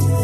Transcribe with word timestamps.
هنا 0.00 0.23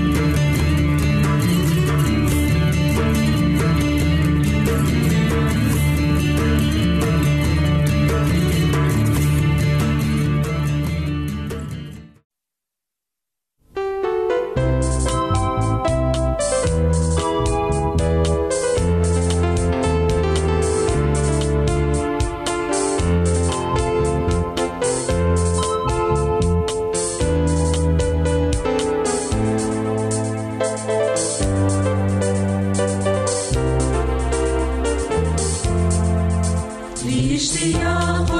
اشتياق 37.35 38.31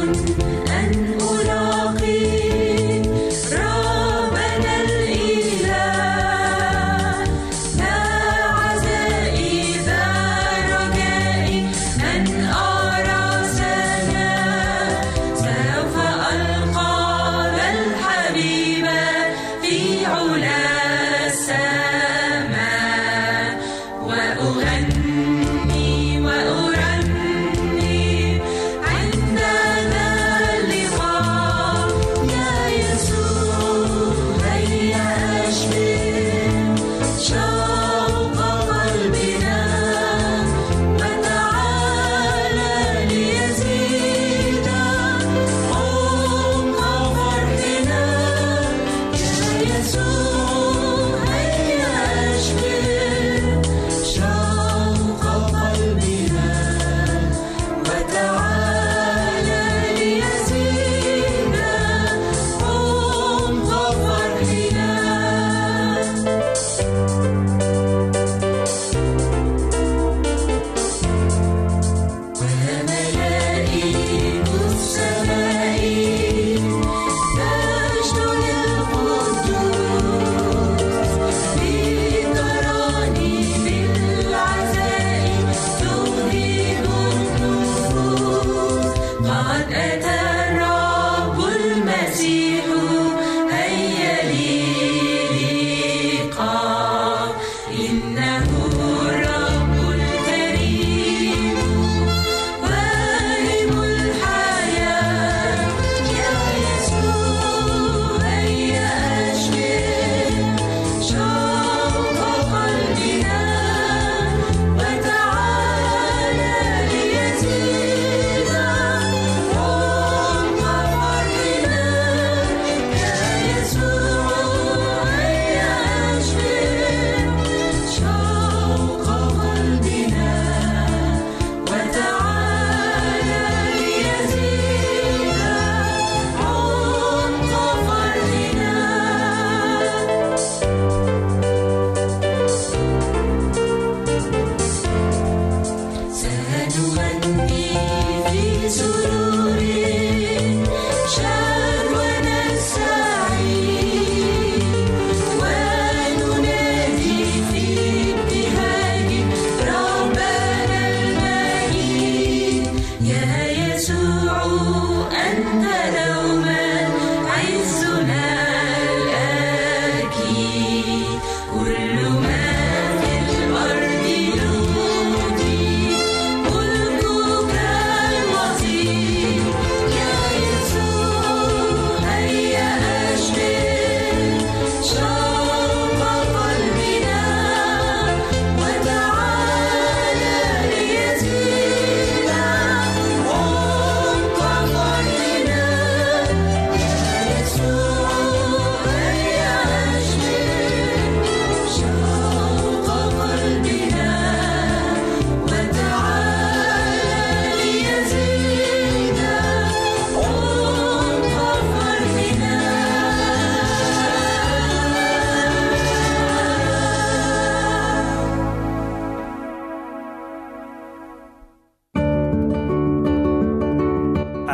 أن 0.70 1.18
أراك 1.22 1.61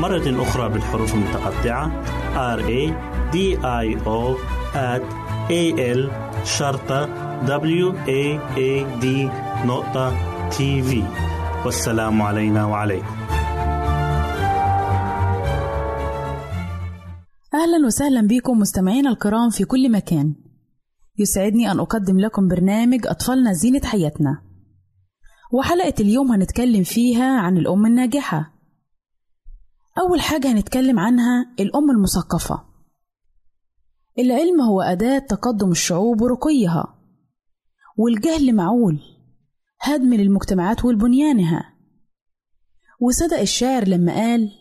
مرة 0.00 0.42
أخرى 0.42 0.68
بالحروف 0.68 1.14
المتقطعة. 1.14 2.04
R 2.56 2.60
A 2.60 2.92
D 3.32 3.36
I 3.62 3.86
O 4.04 4.36
at 4.74 5.02
A 5.50 5.62
L 5.96 6.10
شرطة 6.44 7.06
W 7.46 7.94
A 8.06 8.38
A 8.56 9.02
D 9.02 9.06
نقطة 9.66 10.12
تي 10.50 10.82
في 10.82 11.02
والسلام 11.64 12.22
علينا 12.22 12.66
وعليكم. 12.66 13.16
أهلا 17.54 17.86
وسهلا 17.86 18.26
بكم 18.26 18.58
مستمعينا 18.58 19.10
الكرام 19.10 19.50
في 19.50 19.64
كل 19.64 19.92
مكان. 19.92 20.34
يسعدني 21.18 21.70
أن 21.70 21.80
أقدم 21.80 22.18
لكم 22.18 22.48
برنامج 22.48 23.06
أطفالنا 23.06 23.52
زينة 23.52 23.80
حياتنا. 23.84 24.42
وحلقة 25.52 25.94
اليوم 26.00 26.32
هنتكلم 26.32 26.82
فيها 26.82 27.40
عن 27.40 27.56
الأم 27.56 27.86
الناجحة. 27.86 28.55
أول 29.98 30.20
حاجة 30.20 30.52
هنتكلم 30.52 30.98
عنها 30.98 31.54
الأم 31.60 31.90
المثقفة. 31.90 32.64
العلم 34.18 34.60
هو 34.60 34.80
أداة 34.82 35.18
تقدم 35.18 35.70
الشعوب 35.70 36.20
ورقيها 36.20 36.98
والجهل 37.98 38.54
معول 38.54 39.00
هدم 39.80 40.14
للمجتمعات 40.14 40.84
والبنيانها 40.84 41.74
وصدق 43.00 43.38
الشاعر 43.40 43.88
لما 43.88 44.14
قال 44.14 44.52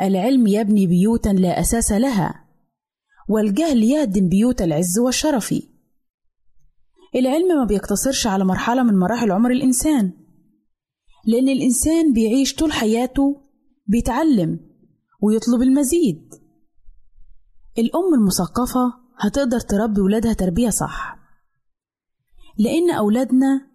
العلم 0.00 0.46
يبني 0.46 0.86
بيوتا 0.86 1.28
لا 1.28 1.60
أساس 1.60 1.92
لها 1.92 2.44
والجهل 3.28 3.82
يهدم 3.82 4.28
بيوت 4.28 4.62
العز 4.62 4.98
والشرف 4.98 5.54
العلم 7.14 7.48
ما 7.58 7.64
بيقتصرش 7.64 8.26
على 8.26 8.44
مرحلة 8.44 8.82
من 8.82 8.98
مراحل 8.98 9.30
عمر 9.32 9.50
الإنسان 9.50 10.12
لأن 11.26 11.48
الإنسان 11.48 12.12
بيعيش 12.12 12.54
طول 12.54 12.72
حياته 12.72 13.40
بيتعلم 13.90 14.60
ويطلب 15.22 15.62
المزيد. 15.62 16.34
الأم 17.78 18.14
المثقفة 18.14 18.94
هتقدر 19.18 19.60
تربي 19.60 20.00
ولادها 20.00 20.32
تربية 20.32 20.70
صح 20.70 21.18
لأن 22.58 22.90
أولادنا 22.90 23.66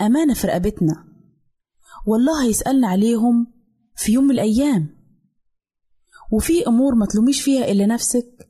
أمانة 0.00 0.34
في 0.34 0.46
رقبتنا. 0.46 1.04
والله 2.06 2.44
هيسألنا 2.44 2.88
عليهم 2.88 3.46
في 3.96 4.12
يوم 4.12 4.24
من 4.24 4.30
الأيام. 4.30 4.88
وفي 6.32 6.66
أمور 6.66 6.94
ما 6.94 7.06
تلوميش 7.06 7.42
فيها 7.42 7.70
إلا 7.70 7.86
نفسك. 7.86 8.48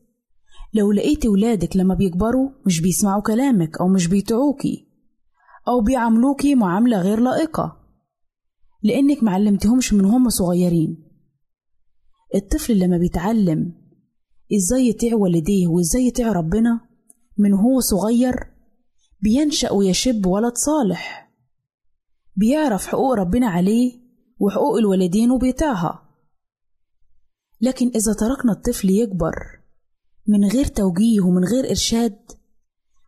لو 0.75 0.93
لقيتي 0.93 1.29
ولادك 1.29 1.77
لما 1.77 1.95
بيكبروا 1.95 2.51
مش 2.67 2.81
بيسمعوا 2.81 3.23
كلامك 3.23 3.81
أو 3.81 3.89
مش 3.89 4.07
بيطيعوكي 4.07 4.89
أو 5.69 5.81
بيعاملوكي 5.81 6.55
معاملة 6.55 7.01
غير 7.01 7.21
لائقة 7.21 7.77
لأنك 8.83 9.23
معلمتهمش 9.23 9.93
من 9.93 10.05
هم 10.05 10.29
صغيرين. 10.29 11.06
الطفل 12.37 12.79
لما 12.79 12.99
بيتعلم 12.99 13.73
إزاي 14.57 14.89
يطيع 14.89 15.15
والديه 15.15 15.69
وإزاي 15.69 16.07
يطيع 16.07 16.33
ربنا 16.33 16.81
من 17.39 17.53
هو 17.53 17.81
صغير 17.81 18.35
بينشأ 19.21 19.73
ويشب 19.73 20.27
ولد 20.27 20.53
صالح 20.55 21.33
بيعرف 22.37 22.87
حقوق 22.87 23.13
ربنا 23.13 23.49
عليه 23.49 23.93
وحقوق 24.39 24.77
الوالدين 24.79 25.31
وبيطيعها 25.31 26.03
لكن 27.61 27.87
إذا 27.87 28.13
تركنا 28.13 28.53
الطفل 28.53 28.91
يكبر 28.91 29.35
من 30.27 30.45
غير 30.45 30.65
توجيه 30.65 31.21
ومن 31.21 31.45
غير 31.45 31.71
إرشاد 31.71 32.19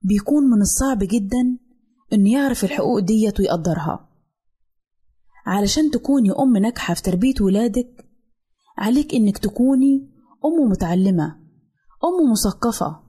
بيكون 0.02 0.44
من 0.44 0.60
الصعب 0.60 0.98
جدا 0.98 1.58
إنه 2.12 2.32
يعرف 2.32 2.64
الحقوق 2.64 2.98
ديت 2.98 3.40
ويقدرها. 3.40 4.08
علشان 5.46 5.90
تكوني 5.90 6.32
أم 6.32 6.56
ناجحة 6.56 6.94
في 6.94 7.02
تربية 7.02 7.34
ولادك 7.40 8.07
عليك 8.78 9.14
إنك 9.14 9.38
تكوني 9.38 10.10
أم 10.44 10.70
متعلمة 10.70 11.24
أم 12.04 12.32
مثقفة. 12.32 13.00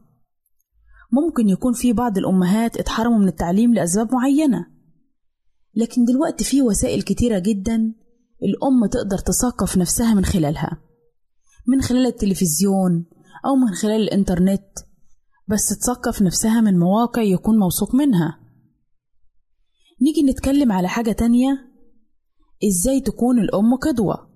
ممكن 1.11 1.49
يكون 1.49 1.73
في 1.73 1.93
بعض 1.93 2.17
الأمهات 2.17 2.77
اتحرموا 2.77 3.17
من 3.17 3.27
التعليم 3.27 3.73
لأسباب 3.73 4.13
معينة 4.13 4.65
لكن 5.75 6.05
دلوقتي 6.05 6.43
في 6.43 6.61
وسائل 6.61 7.01
كتيرة 7.01 7.39
جدا 7.39 7.93
الأم 8.43 8.85
تقدر 8.85 9.17
تثقف 9.17 9.77
نفسها 9.77 10.13
من 10.13 10.25
خلالها 10.25 10.81
من 11.67 11.81
خلال 11.81 12.05
التلفزيون 12.05 13.05
أو 13.45 13.55
من 13.55 13.73
خلال 13.73 14.01
الإنترنت 14.01 14.69
بس 15.47 15.79
تثقف 15.79 16.21
نفسها 16.21 16.61
من 16.61 16.79
مواقع 16.79 17.21
يكون 17.21 17.59
موثوق 17.59 17.95
منها. 17.95 18.39
نيجي 20.01 20.23
نتكلم 20.23 20.71
على 20.71 20.87
حاجة 20.87 21.11
تانية 21.11 21.71
إزاي 22.67 23.01
تكون 23.01 23.39
الأم 23.39 23.75
قدوة؟ 23.75 24.28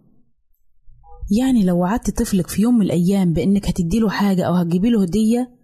يعني 1.32 1.64
لو 1.66 1.78
وعدت 1.78 2.20
طفلك 2.22 2.48
في 2.48 2.62
يوم 2.62 2.76
من 2.76 2.86
الأيام 2.86 3.34
بإنك 3.34 3.68
هتديله 3.68 4.10
حاجة 4.10 4.44
أو 4.44 4.54
هتجيبيله 4.54 5.02
هدية 5.02 5.56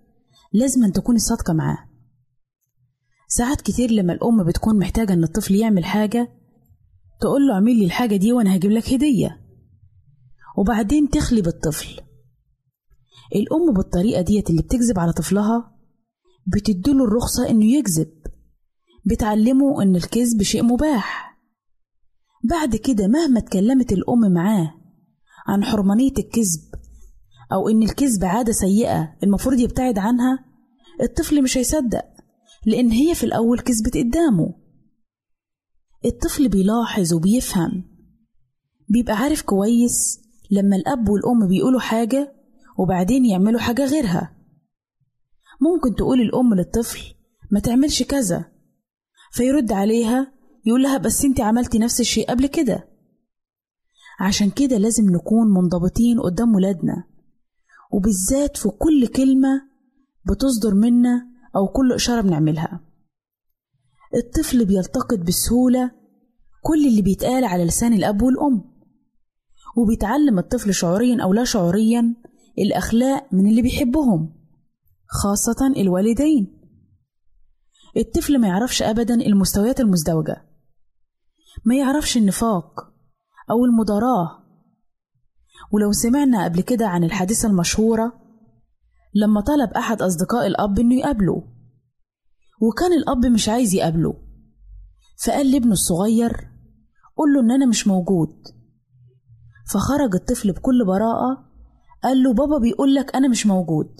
لازم 0.53 0.91
تكوني 0.91 1.19
صادقة 1.19 1.53
معاه. 1.53 1.89
ساعات 3.27 3.61
كتير 3.61 3.91
لما 3.91 4.13
الأم 4.13 4.43
بتكون 4.43 4.79
محتاجة 4.79 5.13
إن 5.13 5.23
الطفل 5.23 5.55
يعمل 5.55 5.85
حاجة 5.85 6.31
تقول 7.21 7.47
له 7.47 7.53
اعمل 7.53 7.79
لي 7.79 7.85
الحاجة 7.85 8.15
دي 8.15 8.33
وأنا 8.33 8.55
هجيب 8.55 8.71
لك 8.71 8.93
هدية. 8.93 9.41
وبعدين 10.57 11.09
تخلي 11.09 11.41
بالطفل. 11.41 12.01
الأم 13.35 13.73
بالطريقة 13.73 14.21
ديت 14.21 14.49
اللي 14.49 14.61
بتكذب 14.61 14.99
على 14.99 15.13
طفلها 15.13 15.75
بتديله 16.47 17.03
الرخصة 17.03 17.49
إنه 17.49 17.65
يكذب. 17.65 18.11
بتعلمه 19.05 19.81
إن 19.83 19.95
الكذب 19.95 20.41
شيء 20.41 20.63
مباح. 20.63 21.39
بعد 22.43 22.75
كده 22.75 23.07
مهما 23.07 23.39
اتكلمت 23.39 23.91
الأم 23.91 24.33
معاه 24.33 24.78
عن 25.49 25.63
حرمانية 25.63 26.11
الكذب 26.17 26.61
أو 27.53 27.69
إن 27.69 27.83
الكذب 27.83 28.25
عادة 28.25 28.51
سيئة 28.51 29.15
المفروض 29.23 29.59
يبتعد 29.59 29.97
عنها 29.97 30.45
الطفل 31.01 31.43
مش 31.43 31.57
هيصدق 31.57 32.05
لأن 32.65 32.91
هي 32.91 33.15
في 33.15 33.23
الأول 33.23 33.59
كذبت 33.59 33.97
قدامه. 33.97 34.53
الطفل 36.05 36.49
بيلاحظ 36.49 37.13
وبيفهم 37.13 37.83
بيبقى 38.89 39.13
عارف 39.17 39.41
كويس 39.41 40.19
لما 40.51 40.75
الأب 40.75 41.09
والأم 41.09 41.47
بيقولوا 41.47 41.79
حاجة 41.79 42.33
وبعدين 42.79 43.25
يعملوا 43.25 43.59
حاجة 43.59 43.85
غيرها. 43.85 44.35
ممكن 45.61 45.95
تقول 45.95 46.21
الأم 46.21 46.53
للطفل 46.53 47.13
ما 47.51 47.59
تعملش 47.59 48.03
كذا 48.03 48.45
فيرد 49.31 49.71
عليها 49.71 50.33
يقول 50.65 50.83
لها 50.83 50.97
بس 50.97 51.25
انت 51.25 51.41
عملتي 51.41 51.79
نفس 51.79 51.99
الشيء 51.99 52.29
قبل 52.29 52.47
كده. 52.47 52.87
عشان 54.19 54.49
كده 54.49 54.77
لازم 54.77 55.09
نكون 55.09 55.53
منضبطين 55.53 56.19
قدام 56.19 56.55
ولادنا. 56.55 57.03
وبالذات 57.91 58.57
في 58.57 58.69
كل 58.69 59.07
كلمة 59.07 59.61
بتصدر 60.25 60.73
منا 60.75 61.27
أو 61.55 61.67
كل 61.67 61.93
إشارة 61.93 62.21
بنعملها. 62.21 62.79
الطفل 64.15 64.65
بيلتقط 64.65 65.19
بسهولة 65.19 65.91
كل 66.63 66.87
اللي 66.87 67.01
بيتقال 67.01 67.43
على 67.43 67.65
لسان 67.65 67.93
الأب 67.93 68.21
والأم. 68.21 68.63
وبيتعلم 69.77 70.39
الطفل 70.39 70.73
شعوريا 70.73 71.23
أو 71.23 71.33
لا 71.33 71.43
شعوريا 71.43 72.15
الأخلاق 72.59 73.33
من 73.33 73.47
اللي 73.47 73.61
بيحبهم 73.61 74.33
خاصة 75.07 75.67
الوالدين. 75.77 76.59
الطفل 77.97 78.37
ما 78.37 78.47
يعرفش 78.47 78.81
أبدا 78.81 79.13
المستويات 79.13 79.79
المزدوجة 79.79 80.45
ما 81.65 81.75
يعرفش 81.75 82.17
النفاق 82.17 82.88
أو 83.51 83.65
المضاراة 83.65 84.39
ولو 85.71 85.91
سمعنا 85.91 86.43
قبل 86.43 86.61
كده 86.61 86.87
عن 86.87 87.03
الحادثة 87.03 87.47
المشهورة 87.47 88.13
لما 89.13 89.41
طلب 89.41 89.69
أحد 89.69 90.01
أصدقاء 90.01 90.47
الأب 90.47 90.79
إنه 90.79 90.95
يقابله. 90.95 91.43
وكان 92.61 92.93
الأب 92.93 93.25
مش 93.25 93.49
عايز 93.49 93.73
يقابله. 93.73 94.13
فقال 95.25 95.51
لابنه 95.51 95.71
الصغير 95.71 96.31
قول 97.17 97.33
له 97.33 97.39
إن 97.41 97.51
أنا 97.51 97.65
مش 97.65 97.87
موجود. 97.87 98.35
فخرج 99.73 100.15
الطفل 100.15 100.51
بكل 100.51 100.85
براءة 100.85 101.49
قال 102.03 102.23
له 102.23 102.33
بابا 102.33 102.57
بيقول 102.57 102.95
لك 102.95 103.15
أنا 103.15 103.27
مش 103.27 103.45
موجود. 103.45 103.95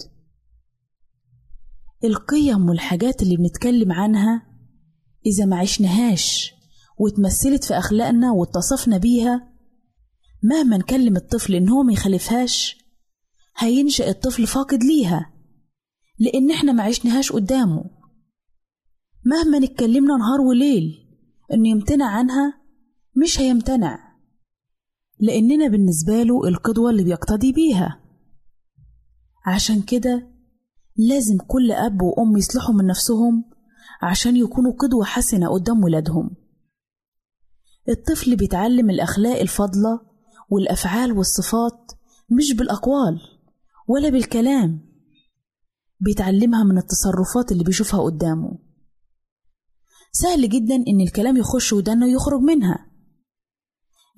القيم 2.04 2.68
والحاجات 2.68 3.22
اللي 3.22 3.36
بنتكلم 3.36 3.92
عنها 3.92 4.42
إذا 5.26 5.44
ما 5.44 5.56
عشناهاش 5.58 6.54
واتمثلت 7.00 7.64
في 7.64 7.78
أخلاقنا 7.78 8.32
واتصفنا 8.32 8.98
بيها 8.98 9.50
مهما 10.42 10.76
نكلم 10.76 11.16
الطفل 11.16 11.54
إن 11.54 11.68
هو 11.68 11.82
ما 11.82 11.92
يخالفهاش 11.92 12.78
هينشأ 13.56 14.08
الطفل 14.08 14.46
فاقد 14.46 14.82
ليها 14.82 15.32
لأن 16.18 16.50
إحنا 16.50 16.72
ما 16.72 16.82
عشناهاش 16.82 17.32
قدامه. 17.32 17.84
مهما 19.26 19.58
نتكلمنا 19.58 20.16
نهار 20.16 20.40
وليل 20.40 21.08
إنه 21.52 21.68
يمتنع 21.68 22.06
عنها 22.10 22.60
مش 23.16 23.40
هيمتنع 23.40 23.98
لأننا 25.20 25.68
بالنسبة 25.68 26.22
له 26.22 26.48
القدوة 26.48 26.90
اللي 26.90 27.04
بيقتدي 27.04 27.52
بيها. 27.52 28.00
عشان 29.46 29.82
كده 29.82 30.30
لازم 30.96 31.38
كل 31.48 31.72
أب 31.72 32.02
وأم 32.02 32.36
يصلحوا 32.36 32.74
من 32.74 32.86
نفسهم 32.86 33.44
عشان 34.02 34.36
يكونوا 34.36 34.72
قدوة 34.72 35.04
حسنة 35.04 35.48
قدام 35.48 35.84
ولادهم. 35.84 36.30
الطفل 37.88 38.36
بيتعلم 38.36 38.90
الأخلاق 38.90 39.40
الفاضلة 39.40 40.00
والأفعال 40.50 41.12
والصفات 41.12 41.92
مش 42.30 42.52
بالأقوال 42.52 43.20
ولا 43.88 44.08
بالكلام. 44.08 44.90
بيتعلمها 46.00 46.64
من 46.64 46.78
التصرفات 46.78 47.52
اللي 47.52 47.64
بيشوفها 47.64 48.00
قدامه. 48.02 48.58
سهل 50.12 50.48
جدا 50.48 50.74
إن 50.74 51.00
الكلام 51.00 51.36
يخش 51.36 51.72
ودانه 51.72 52.06
ويخرج 52.06 52.40
منها. 52.40 52.86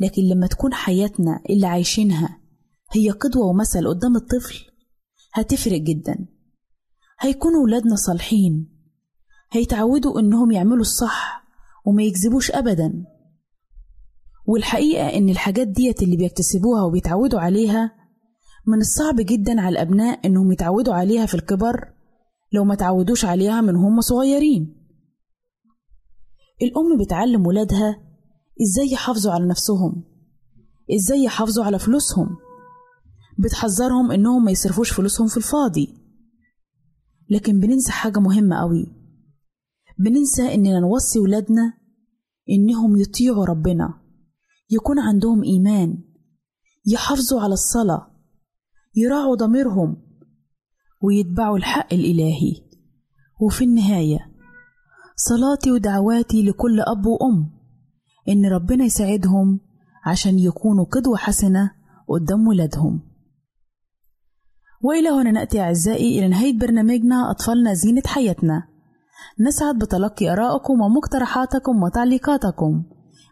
لكن 0.01 0.23
لما 0.23 0.47
تكون 0.47 0.75
حياتنا 0.75 1.41
اللي 1.51 1.67
عايشينها 1.67 2.41
هي 2.93 3.11
قدوة 3.11 3.47
ومثل 3.47 3.89
قدام 3.89 4.17
الطفل 4.17 4.71
هتفرق 5.33 5.81
جدا. 5.81 6.27
هيكونوا 7.21 7.63
ولادنا 7.63 7.97
صالحين. 7.97 8.69
هيتعودوا 9.53 10.21
إنهم 10.21 10.51
يعملوا 10.51 10.81
الصح 10.81 11.45
وما 11.87 12.03
يكذبوش 12.03 12.51
أبدا. 12.51 13.05
والحقيقة 14.47 15.07
إن 15.07 15.29
الحاجات 15.29 15.69
ديت 15.69 16.03
اللي 16.03 16.17
بيكتسبوها 16.17 16.83
وبيتعودوا 16.83 17.41
عليها 17.41 17.93
من 18.67 18.79
الصعب 18.79 19.17
جدا 19.19 19.61
على 19.61 19.69
الأبناء 19.69 20.27
إنهم 20.27 20.53
يتعودوا 20.53 20.95
عليها 20.95 21.27
في 21.27 21.35
الكبر 21.35 21.93
لو 22.53 22.65
ما 22.65 22.75
تعودوش 22.75 23.25
عليها 23.25 23.61
من 23.61 23.77
هم 23.77 24.01
صغيرين. 24.01 24.77
الأم 26.63 27.05
بتعلم 27.05 27.47
ولادها 27.47 27.97
إزاي 28.63 28.93
يحافظوا 28.93 29.33
على 29.33 29.49
نفسهم 29.49 30.05
إزاي 30.95 31.23
يحافظوا 31.25 31.65
على 31.65 31.79
فلوسهم. 31.79 32.37
بتحذرهم 33.39 34.13
إنهم 34.13 34.45
ما 34.45 34.51
يصرفوش 34.51 34.93
فلوسهم 34.93 35.29
في 35.29 35.37
الفاضي. 35.37 35.95
لكن 37.31 37.61
بننسى 37.61 37.93
حاجة 37.93 38.19
مهمة 38.19 38.61
قوي 38.61 38.87
بننسى 39.99 40.55
إننا 40.55 40.81
نوصي 40.81 41.19
ولادنا 41.19 41.75
إنهم 42.51 42.97
يطيعوا 42.97 43.45
ربنا. 43.45 44.02
يكون 44.73 44.99
عندهم 44.99 45.43
إيمان 45.43 45.99
يحافظوا 46.87 47.41
على 47.41 47.53
الصلاة 47.53 48.07
يراعوا 48.97 49.37
ضميرهم 49.37 49.97
ويتبعوا 51.03 51.57
الحق 51.57 51.95
الإلهي. 51.95 52.63
وفي 53.41 53.65
النهاية 53.65 54.19
صلاتي 55.17 55.71
ودعواتي 55.71 56.43
لكل 56.43 56.81
أب 56.81 57.07
وأم 57.07 57.51
إن 58.29 58.47
ربنا 58.47 58.85
يساعدهم 58.85 59.61
عشان 60.05 60.39
يكونوا 60.39 60.85
قدوة 60.85 61.17
حسنة 61.17 61.71
قدام 62.09 62.49
ولادهم. 62.49 63.01
وإلى 64.83 65.09
هنا 65.09 65.31
نأتي 65.31 65.61
أعزائي 65.61 66.19
إلى 66.19 66.29
نهاية 66.29 66.59
برنامجنا 66.59 67.31
أطفالنا 67.31 67.75
زينة 67.75 68.03
حياتنا. 68.07 68.69
نسعد 69.41 69.79
بتلقي 69.79 70.33
آرائكم 70.33 70.81
ومقترحاتكم 70.81 71.83
وتعليقاتكم. 71.83 72.85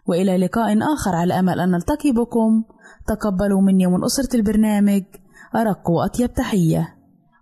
وإلى 0.06 0.36
لقاء 0.38 0.78
آخر 0.94 1.14
على 1.16 1.38
أمل 1.38 1.60
أن 1.60 1.70
نلتقي 1.70 2.12
بكم 2.12 2.62
تقبلوا 3.06 3.60
مني 3.60 3.86
ومن 3.86 4.04
أسرة 4.04 4.36
البرنامج. 4.36 5.02
أرق 5.56 5.90
وأطيب 5.90 6.34
تحية. 6.34 6.96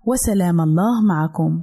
وسلام 0.07 0.61
الله 0.61 1.03
معكم. 1.03 1.63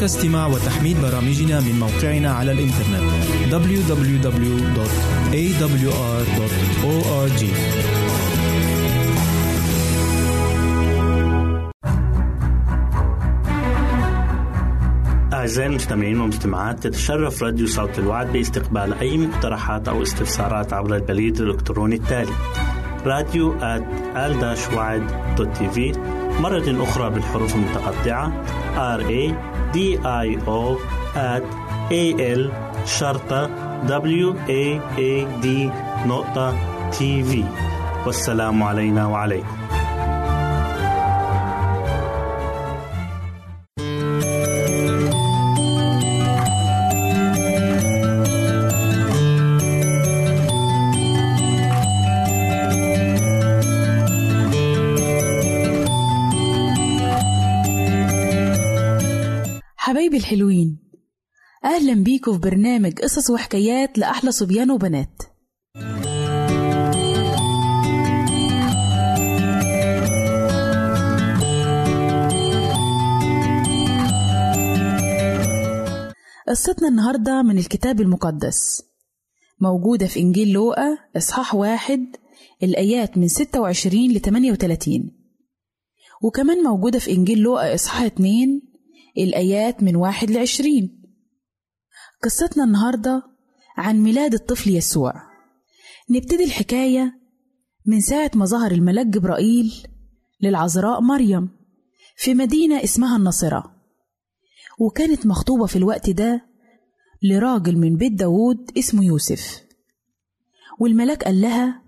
يمكنك 0.00 0.16
استماع 0.16 0.46
وتحميل 0.46 0.96
برامجنا 1.02 1.60
من 1.60 1.80
موقعنا 1.80 2.32
على 2.32 2.52
الإنترنت 2.52 3.02
www.awr.org 3.50 4.30
أعزائي 15.32 15.68
المستمعين 15.68 16.20
والمستمعات 16.20 16.82
تتشرف 16.82 17.42
راديو 17.42 17.66
صوت 17.66 17.98
الوعد 17.98 18.32
باستقبال 18.32 18.94
أي 18.94 19.18
مقترحات 19.18 19.88
أو 19.88 20.02
استفسارات 20.02 20.72
عبر 20.72 20.96
البريد 20.96 21.40
الإلكتروني 21.40 21.94
التالي 21.94 22.32
راديو 23.06 23.54
في 25.68 25.92
مرة 26.40 26.82
أخرى 26.82 27.10
بالحروف 27.10 27.54
المتقطعة 27.54 28.44
R 28.98 29.02
A 29.02 29.49
D 29.74 29.76
I 30.04 30.28
O 30.46 30.76
at 31.14 31.44
A 31.90 32.04
L 32.40 32.42
شرطة 32.86 33.50
W 33.86 34.28
A 34.48 34.64
A 34.98 35.12
D 35.44 35.46
نقطة 36.06 36.54
تي 36.90 37.22
في 37.22 37.44
والسلام 38.06 38.62
علينا 38.62 39.06
وعليكم. 39.06 39.79
الحلوين 60.30 60.78
أهلا 61.64 61.94
بيكم 61.94 62.32
في 62.32 62.38
برنامج 62.38 62.92
قصص 62.98 63.30
وحكايات 63.30 63.98
لأحلى 63.98 64.32
صبيان 64.32 64.70
وبنات. 64.70 65.22
قصتنا 76.48 76.88
النهاردة 76.88 77.42
من 77.42 77.58
الكتاب 77.58 78.00
المقدس. 78.00 78.82
موجودة 79.60 80.06
في 80.06 80.20
إنجيل 80.20 80.52
لوقا 80.52 80.98
إصحاح 81.16 81.54
واحد 81.54 82.16
الآيات 82.62 83.18
من 83.18 83.28
26 83.28 84.10
ل 84.12 84.20
38 84.20 85.10
وكمان 86.22 86.62
موجودة 86.62 86.98
في 86.98 87.10
إنجيل 87.10 87.38
لوقا 87.38 87.74
إصحاح 87.74 88.02
اتنين 88.02 88.69
الآيات 89.18 89.82
من 89.82 89.96
واحد 89.96 90.30
لعشرين. 90.30 91.02
قصتنا 92.24 92.64
النهاردة 92.64 93.22
عن 93.76 94.00
ميلاد 94.00 94.34
الطفل 94.34 94.70
يسوع. 94.70 95.12
نبتدي 96.10 96.44
الحكاية 96.44 97.20
من 97.86 98.00
ساعة 98.00 98.30
ما 98.34 98.44
ظهر 98.44 98.72
الملاك 98.72 99.06
جبرائيل 99.06 99.86
للعذراء 100.40 101.00
مريم 101.00 101.48
في 102.16 102.34
مدينة 102.34 102.84
اسمها 102.84 103.16
الناصرة 103.16 103.76
وكانت 104.78 105.26
مخطوبة 105.26 105.66
في 105.66 105.76
الوقت 105.76 106.10
ده 106.10 106.46
لراجل 107.22 107.76
من 107.76 107.96
بيت 107.96 108.12
داوود 108.12 108.70
اسمه 108.78 109.04
يوسف. 109.04 109.62
والملاك 110.80 111.24
قال 111.24 111.40
لها 111.40 111.82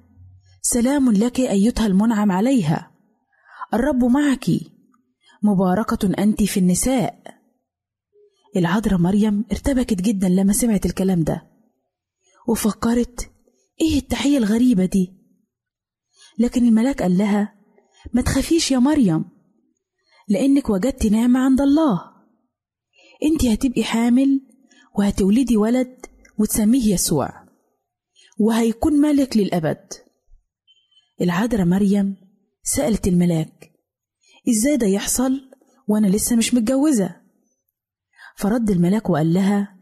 سلام 0.63 1.13
لك 1.13 1.41
أيتها 1.41 1.87
المنعم 1.87 2.33
عليها. 2.33 2.91
الرب 3.75 4.05
معك 4.05 4.51
مباركة 5.43 6.23
أنت 6.23 6.43
في 6.43 6.61
النساء. 6.61 7.23
العذراء 8.57 8.99
مريم 8.99 9.45
ارتبكت 9.53 10.03
جدا 10.03 10.29
لما 10.29 10.53
سمعت 10.53 10.87
الكلام 10.87 11.23
ده 11.23 11.47
وفكرت 12.49 13.31
إيه 13.81 13.99
التحية 13.99 14.39
الغريبة 14.39 14.85
دي؟ 14.85 15.13
لكن 16.39 16.67
الملاك 16.67 17.03
قال 17.03 17.19
لها 17.19 17.55
ما 18.13 18.23
تخافيش 18.23 18.71
يا 18.71 18.79
مريم 18.79 19.25
لأنك 20.29 20.71
وجدت 20.71 21.07
نعمة 21.07 21.41
عند 21.41 21.61
الله. 21.61 22.01
أنت 23.23 23.45
هتبقي 23.45 23.85
حامل 23.85 24.41
وهتولدي 24.99 25.57
ولد 25.57 26.07
وتسميه 26.39 26.95
يسوع 26.95 27.29
وهيكون 28.39 28.93
ملك 28.93 29.37
للأبد. 29.37 29.93
العذراء 31.21 31.67
مريم 31.67 32.17
سألت 32.63 33.09
الملاك 33.09 33.72
إزاي 34.49 34.77
ده 34.77 34.87
يحصل؟ 34.87 35.51
وأنا 35.89 36.07
لسه 36.07 36.37
مش 36.37 36.55
متجوزة. 36.55 37.17
فرد 38.37 38.71
الملاك 38.71 39.11
وقال 39.11 39.35
لها 39.35 39.77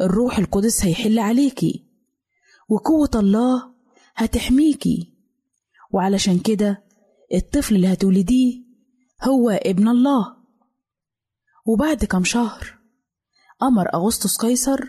الروح 0.00 0.38
القدس 0.38 0.84
هيحل 0.84 1.18
عليكي 1.18 1.84
وقوة 2.68 3.10
الله 3.14 3.74
هتحميكي. 4.14 5.12
وعلشان 5.92 6.38
كده 6.38 6.82
الطفل 7.34 7.74
اللي 7.76 7.92
هتولديه 7.92 8.62
هو 9.22 9.50
ابن 9.50 9.88
الله. 9.88 10.36
وبعد 11.66 12.04
كام 12.04 12.24
شهر 12.24 12.78
أمر 13.62 13.94
أغسطس 13.94 14.36
قيصر 14.36 14.80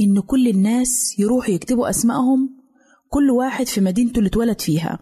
إن 0.00 0.20
كل 0.20 0.48
الناس 0.48 1.18
يروحوا 1.18 1.54
يكتبوا 1.54 1.90
أسمائهم 1.90 2.64
كل 3.08 3.30
واحد 3.30 3.66
في 3.66 3.80
مدينته 3.80 4.18
اللي 4.18 4.28
اتولد 4.28 4.60
فيها. 4.60 4.98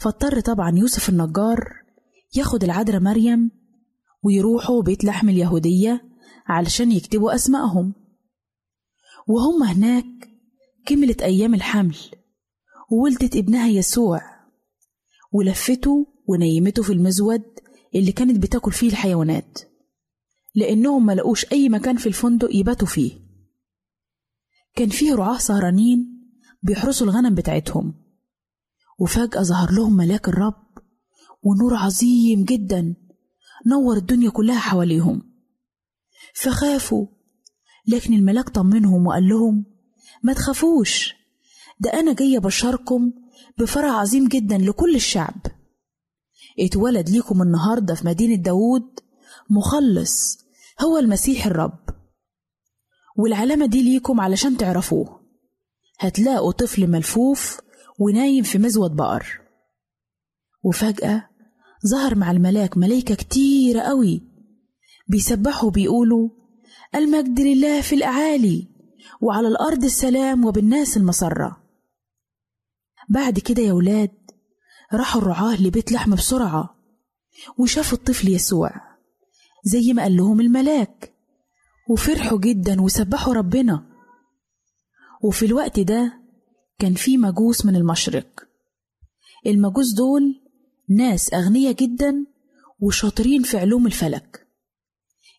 فاضطر 0.00 0.40
طبعا 0.40 0.78
يوسف 0.78 1.08
النجار 1.08 1.81
ياخد 2.34 2.64
العذراء 2.64 3.00
مريم 3.00 3.50
ويروحوا 4.22 4.82
بيت 4.82 5.04
لحم 5.04 5.28
اليهودية 5.28 6.04
علشان 6.46 6.92
يكتبوا 6.92 7.34
أسمائهم. 7.34 7.94
وهم 9.26 9.62
هناك 9.62 10.30
كملت 10.86 11.22
أيام 11.22 11.54
الحمل 11.54 11.96
وولدت 12.90 13.36
ابنها 13.36 13.68
يسوع 13.68 14.20
ولفته 15.32 16.06
ونيمته 16.26 16.82
في 16.82 16.92
المزود 16.92 17.42
اللي 17.94 18.12
كانت 18.12 18.42
بتاكل 18.42 18.72
فيه 18.72 18.88
الحيوانات 18.88 19.58
لأنهم 20.54 21.06
ما 21.06 21.12
لقوش 21.12 21.52
أي 21.52 21.68
مكان 21.68 21.96
في 21.96 22.06
الفندق 22.06 22.48
يباتوا 22.56 22.88
فيه. 22.88 23.12
كان 24.74 24.88
فيه 24.88 25.14
رعاة 25.14 25.38
سهرانين 25.38 26.22
بيحرسوا 26.62 27.06
الغنم 27.06 27.34
بتاعتهم 27.34 27.94
وفجأة 28.98 29.42
ظهر 29.42 29.72
لهم 29.72 29.96
ملاك 29.96 30.28
الرب 30.28 30.61
ونور 31.42 31.74
عظيم 31.74 32.44
جدا. 32.44 32.94
نور 33.66 33.96
الدنيا 33.96 34.30
كلها 34.30 34.58
حواليهم. 34.58 35.22
فخافوا 36.34 37.06
لكن 37.86 38.14
الملاك 38.14 38.48
طمنهم 38.48 39.06
وقال 39.06 39.28
لهم 39.28 39.64
ما 40.22 40.32
تخافوش 40.32 41.14
ده 41.80 41.92
أنا 41.92 42.12
جاي 42.14 42.36
أبشركم 42.36 43.12
بفرح 43.58 43.90
عظيم 43.94 44.28
جدا 44.28 44.58
لكل 44.58 44.94
الشعب. 44.94 45.40
اتولد 46.60 47.08
ليكم 47.10 47.42
النهاردة 47.42 47.94
في 47.94 48.06
مدينة 48.06 48.34
داوود 48.42 49.00
مخلص 49.50 50.38
هو 50.82 50.98
المسيح 50.98 51.46
الرب. 51.46 51.78
والعلامة 53.16 53.66
دي 53.66 53.82
ليكم 53.82 54.20
علشان 54.20 54.56
تعرفوه. 54.56 55.20
هتلاقوا 55.98 56.52
طفل 56.52 56.86
ملفوف 56.86 57.60
ونايم 57.98 58.42
في 58.44 58.58
مزود 58.58 58.96
بقر. 58.96 59.40
وفجأة 60.64 61.28
ظهر 61.86 62.14
مع 62.14 62.30
الملاك 62.30 62.76
ملايكة 62.78 63.14
كتيرة 63.14 63.80
قوي. 63.80 64.20
بيسبحوا 65.08 65.70
بيقولوا 65.70 66.28
المجد 66.94 67.40
لله 67.40 67.80
في 67.80 67.94
الأعالي 67.94 68.68
وعلى 69.20 69.48
الأرض 69.48 69.84
السلام 69.84 70.44
وبالناس 70.44 70.96
المسرة. 70.96 71.62
بعد 73.08 73.38
كده 73.38 73.62
يا 73.62 73.72
ولاد 73.72 74.10
راحوا 74.92 75.20
الرعاة 75.22 75.62
لبيت 75.62 75.92
لحم 75.92 76.14
بسرعة 76.14 76.74
وشافوا 77.58 77.98
الطفل 77.98 78.28
يسوع 78.28 78.70
زي 79.64 79.92
ما 79.92 80.02
قال 80.02 80.16
لهم 80.16 80.40
الملاك. 80.40 81.12
وفرحوا 81.90 82.38
جدا 82.38 82.80
وسبحوا 82.82 83.34
ربنا. 83.34 83.86
وفي 85.22 85.46
الوقت 85.46 85.80
ده 85.80 86.12
كان 86.78 86.94
في 86.94 87.18
مجوس 87.18 87.66
من 87.66 87.76
المشرق. 87.76 88.48
المجوس 89.46 89.94
دول 89.94 90.41
ناس 90.96 91.34
أغنياء 91.34 91.72
جدا 91.72 92.26
وشاطرين 92.80 93.42
في 93.42 93.58
علوم 93.58 93.86
الفلك. 93.86 94.46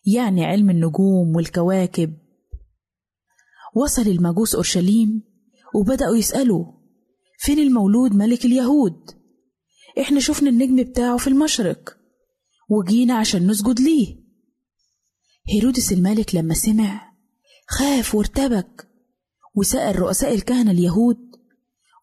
يعني 0.06 0.44
علم 0.44 0.70
النجوم 0.70 1.36
والكواكب. 1.36 2.14
وصل 3.76 4.02
المجوس 4.02 4.54
أورشليم 4.54 5.22
وبدأوا 5.74 6.16
يسألوا 6.16 6.64
فين 7.38 7.58
المولود 7.58 8.14
ملك 8.14 8.44
اليهود؟ 8.44 9.10
إحنا 10.00 10.20
شفنا 10.20 10.50
النجم 10.50 10.76
بتاعه 10.76 11.16
في 11.16 11.26
المشرق 11.26 11.96
وجينا 12.68 13.14
عشان 13.14 13.46
نسجد 13.46 13.80
ليه. 13.80 14.24
هيرودس 15.48 15.92
الملك 15.92 16.34
لما 16.34 16.54
سمع 16.54 17.12
خاف 17.68 18.14
وارتبك 18.14 18.88
وسأل 19.54 19.98
رؤساء 19.98 20.34
الكهنة 20.34 20.70
اليهود 20.70 21.18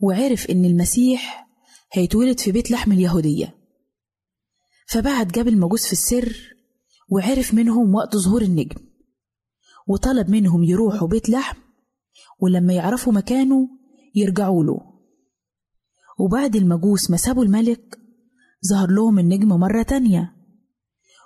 وعرف 0.02 0.50
إن 0.50 0.66
المسيح 0.66 1.48
هيتولد 1.94 2.40
في 2.40 2.52
بيت 2.52 2.72
لحم 2.72 2.92
اليهودية. 2.92 3.56
فبعت 4.88 5.28
جاب 5.28 5.48
المجوس 5.48 5.86
في 5.86 5.94
السر 5.94 6.56
وعرف 7.10 7.54
منهم 7.54 7.96
وقت 7.96 8.18
ظهور 8.18 8.42
النجم 8.42 8.76
وطلب 9.88 10.30
منهم 10.30 10.64
يروحوا 10.64 11.08
بيت 11.08 11.30
لحم 11.30 11.58
ولما 12.40 12.74
يعرفوا 12.74 13.14
مكانه 13.14 13.70
يرجعوا 14.16 14.64
له. 14.64 14.80
وبعد 16.20 16.56
المجوس 16.56 17.12
ما 17.12 17.18
سابوا 17.18 17.44
الملك 17.44 18.00
ظهر 18.70 18.92
لهم 18.92 19.20
النجم 19.20 19.48
مرة 19.48 19.84
تانية 19.84 20.36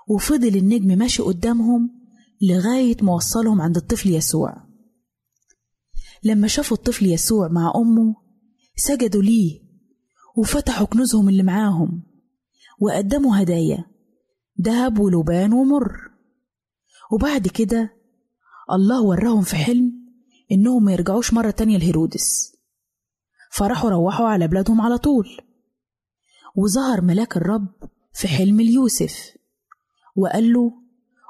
وفضل 0.07 0.55
النجم 0.55 0.97
ماشي 0.97 1.23
قدامهم 1.23 1.89
لغاية 2.41 2.97
ما 3.01 3.13
وصلهم 3.13 3.61
عند 3.61 3.77
الطفل 3.77 4.09
يسوع. 4.09 4.65
لما 6.23 6.47
شافوا 6.47 6.77
الطفل 6.77 7.05
يسوع 7.05 7.47
مع 7.47 7.73
أمه 7.75 8.15
سجدوا 8.75 9.21
ليه 9.21 9.64
وفتحوا 10.37 10.87
كنوزهم 10.87 11.29
اللي 11.29 11.43
معاهم 11.43 12.03
وقدموا 12.79 13.41
هدايا 13.41 13.85
دهب 14.55 14.99
ولبان 14.99 15.53
ومر. 15.53 15.97
وبعد 17.11 17.47
كده 17.47 17.93
الله 18.71 19.01
وراهم 19.01 19.41
في 19.41 19.55
حلم 19.55 19.93
إنهم 20.51 20.83
ما 20.83 20.93
يرجعوش 20.93 21.33
مرة 21.33 21.51
تانية 21.51 21.77
لهيرودس. 21.77 22.55
فراحوا 23.51 23.89
روحوا 23.89 24.27
على 24.27 24.47
بلادهم 24.47 24.81
على 24.81 24.97
طول. 24.97 25.27
وظهر 26.55 27.01
ملاك 27.01 27.37
الرب 27.37 27.67
في 28.13 28.27
حلم 28.27 28.61
ليوسف 28.61 29.35
وقال 30.15 30.53
له 30.53 30.71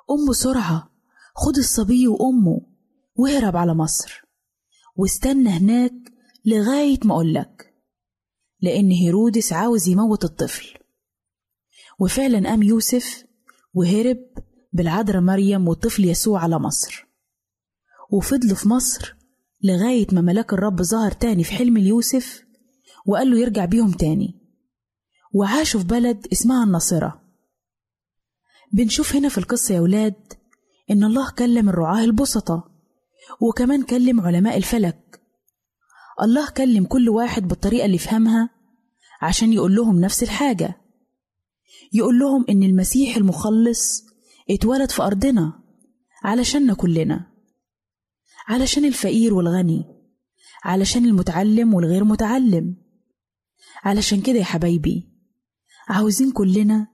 قم 0.08 0.30
بسرعة 0.30 0.90
خد 1.36 1.58
الصبي 1.58 2.08
وأمه 2.08 2.62
واهرب 3.16 3.58
على 3.58 3.74
مصر 3.74 4.22
واستنى 4.96 5.50
هناك 5.50 5.94
لغاية 6.46 7.00
ما 7.06 7.14
أقولك 7.14 7.65
لأن 8.62 8.92
هيرودس 8.92 9.54
عاوز 9.54 9.88
يموت 9.88 10.24
الطفل. 10.24 10.78
وفعلا 12.00 12.50
قام 12.50 12.64
يوسف 12.64 13.26
وهرب 13.74 14.18
بالعذراء 14.74 15.22
مريم 15.22 15.68
والطفل 15.68 16.06
يسوع 16.06 16.44
على 16.44 16.60
مصر. 16.60 17.08
وفضلوا 18.12 18.56
في 18.56 18.70
مصر 18.70 19.16
لغاية 19.64 20.08
ما 20.12 20.22
ملاك 20.22 20.54
الرب 20.54 20.82
ظهر 20.82 21.12
تاني 21.12 21.44
في 21.44 21.52
حلم 21.52 21.78
ليوسف 21.78 22.46
وقال 23.06 23.32
له 23.32 23.40
يرجع 23.40 23.66
بيهم 23.66 23.92
تاني. 23.92 24.42
وعاشوا 25.34 25.80
في 25.80 25.88
بلد 25.88 26.28
اسمها 26.32 26.64
الناصرة 26.64 27.22
بنشوف 28.74 29.16
هنا 29.16 29.30
في 29.30 29.38
القصة 29.38 29.76
يا 29.76 29.80
ولاد 29.80 30.34
إن 30.92 31.04
الله 31.04 31.32
كلم 31.32 31.70
الرعاة 31.70 32.04
البسطة 32.04 32.72
وكمان 33.42 33.84
كلم 33.84 34.22
علماء 34.22 34.58
الفلك. 34.58 35.05
الله 36.22 36.50
كلم 36.50 36.86
كل 36.86 37.10
واحد 37.10 37.48
بالطريقة 37.48 37.86
اللي 37.86 37.96
يفهمها 37.96 38.50
عشان 39.22 39.54
يقول 39.54 39.76
لهم 39.76 40.00
نفس 40.00 40.24
الحاجة. 40.24 40.82
يقول 41.94 42.20
لهم 42.20 42.46
إن 42.50 42.64
المسيح 42.64 43.18
المخلص 43.18 44.06
اتولد 44.50 44.92
في 44.92 45.04
أرضنا 45.04 45.54
علشاننا 46.24 46.74
كلنا 46.74 47.32
علشان 48.48 48.86
الفقير 48.86 49.34
والغني 49.34 49.86
علشان 50.64 51.06
المتعلم 51.06 51.74
والغير 51.74 52.04
متعلم. 52.04 52.76
علشان 53.84 54.22
كده 54.22 54.40
يا 54.40 54.44
حبايبي 54.44 55.10
عاوزين 55.88 56.32
كلنا 56.32 56.88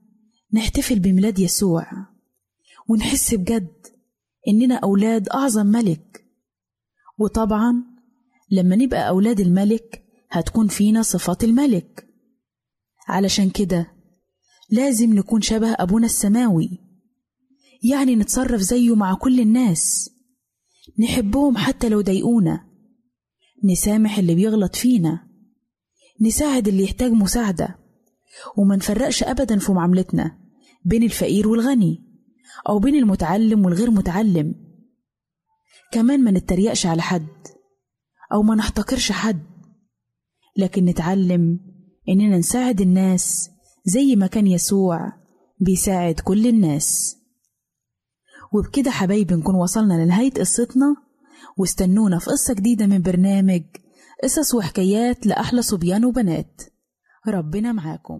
نحتفل 0.54 1.00
بميلاد 1.00 1.40
يسوع 1.40 1.88
ونحس 2.90 3.34
بجد 3.34 3.88
إننا 4.48 4.76
أولاد 4.76 5.30
أعظم 5.30 5.66
ملك. 5.66 6.26
وطبعا 7.18 7.91
لما 8.52 8.76
نبقى 8.76 9.08
أولاد 9.08 9.40
الملك 9.40 10.04
هتكون 10.30 10.68
فينا 10.68 11.02
صفات 11.02 11.44
الملك. 11.44 12.08
علشان 13.08 13.50
كده 13.50 13.92
لازم 14.70 15.14
نكون 15.14 15.42
شبه 15.42 15.74
أبونا 15.74 16.06
السماوي. 16.06 16.80
يعني 17.84 18.16
نتصرف 18.16 18.62
زيه 18.62 18.96
مع 18.96 19.14
كل 19.14 19.40
الناس. 19.40 20.10
نحبهم 21.00 21.58
حتى 21.58 21.90
لو 21.90 22.02
ضايقونا. 22.02 22.66
نسامح 23.64 24.18
اللي 24.18 24.36
بيغلط 24.36 24.76
فينا. 24.76 25.28
نساعد 26.22 26.68
اللي 26.68 26.84
يحتاج 26.84 27.12
مساعدة. 27.12 27.76
وما 28.58 28.76
نفرقش 28.76 29.24
أبدا 29.24 29.60
في 29.60 29.72
معاملتنا 29.72 30.38
بين 30.86 31.04
الفقير 31.04 31.48
والغني 31.48 32.04
أو 32.70 32.80
بين 32.80 32.96
المتعلم 32.96 33.66
والغير 33.66 33.92
متعلم. 33.92 34.56
كمان 35.92 36.24
ما 36.24 36.32
نتريقش 36.32 36.86
على 36.86 37.02
حد. 37.02 37.28
أو 38.34 38.41
ما 38.41 38.56
نحتقرش 38.56 39.12
حد. 39.12 39.44
لكن 40.58 40.86
نتعلم 40.86 41.60
إننا 42.10 42.38
نساعد 42.38 42.82
الناس 42.82 43.50
زي 43.86 44.15
ما 44.15 44.28
كان 44.28 44.48
يسوع 44.48 45.13
بيساعد 45.60 46.20
كل 46.20 46.48
الناس. 46.48 47.17
وبكده 48.54 48.91
حبايبي 48.91 49.36
نكون 49.36 49.56
وصلنا 49.56 49.94
لنهاية 50.04 50.32
قصتنا. 50.32 50.96
واستنونا 51.58 52.20
في 52.20 52.26
قصة 52.26 52.54
جديدة 52.54 52.86
من 52.86 53.02
برنامج 53.02 53.63
قصص 54.24 54.56
وحكايات 54.56 55.26
لأحلى 55.26 55.62
صبيان 55.62 56.06
وبنات. 56.06 56.62
ربنا 57.28 57.72
معاكم. 57.72 58.20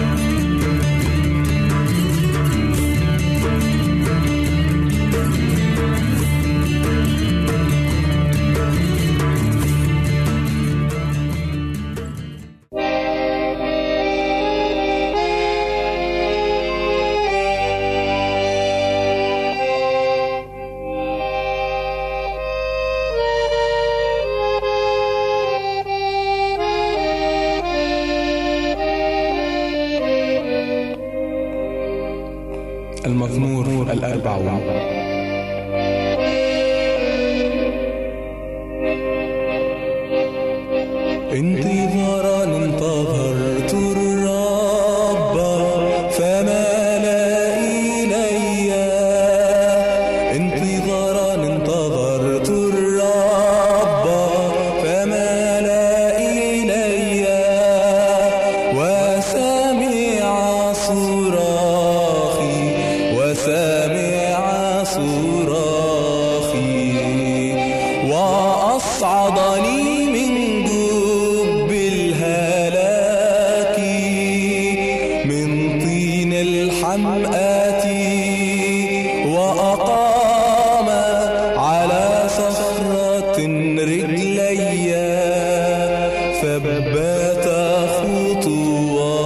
ثبت 86.41 87.45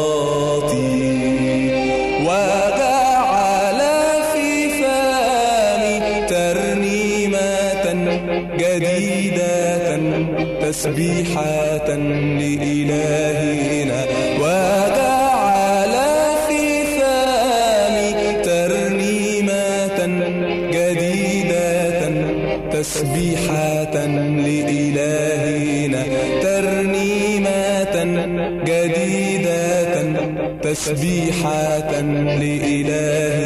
خطواتي 0.06 0.95
وجعل 2.28 3.80
في 4.34 4.49
فمي 4.69 5.95
ترنيمة 6.28 7.86
جديدة 8.58 9.99
تسبيحة 10.62 11.88
لإلهنا 12.39 13.74
تسبيحة 30.85 32.01
لإلهنا 32.39 33.44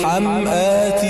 الحمأة 0.00 1.04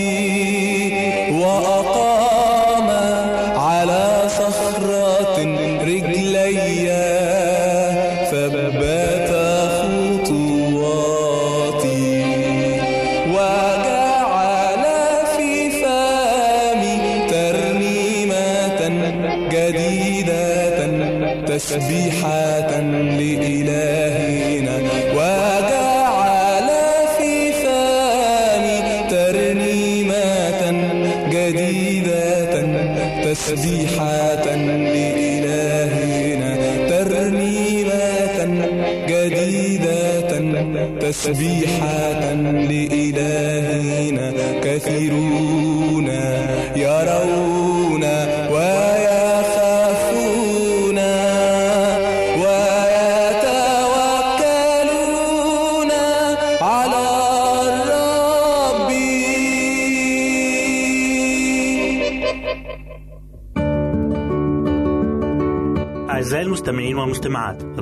تسبيحة 41.33 41.60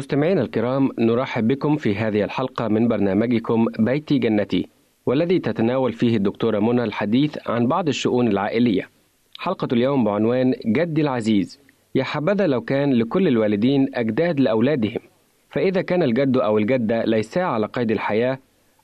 مستمعينا 0.00 0.42
الكرام 0.42 0.88
نرحب 0.98 1.48
بكم 1.48 1.76
في 1.76 1.96
هذه 1.96 2.24
الحلقة 2.24 2.68
من 2.68 2.88
برنامجكم 2.88 3.66
بيتي 3.78 4.18
جنتي 4.18 4.68
والذي 5.06 5.38
تتناول 5.38 5.92
فيه 5.92 6.16
الدكتورة 6.16 6.58
منى 6.58 6.84
الحديث 6.84 7.38
عن 7.46 7.66
بعض 7.66 7.88
الشؤون 7.88 8.28
العائلية. 8.28 8.88
حلقة 9.38 9.68
اليوم 9.72 10.04
بعنوان 10.04 10.54
جدي 10.66 11.00
العزيز 11.00 11.60
يا 11.94 12.04
حبذا 12.04 12.46
لو 12.46 12.60
كان 12.60 12.92
لكل 12.92 13.28
الوالدين 13.28 13.88
أجداد 13.94 14.40
لأولادهم. 14.40 15.00
فإذا 15.50 15.82
كان 15.82 16.02
الجد 16.02 16.36
أو 16.36 16.58
الجدة 16.58 17.04
ليسا 17.04 17.40
على 17.40 17.66
قيد 17.66 17.90
الحياة 17.90 18.38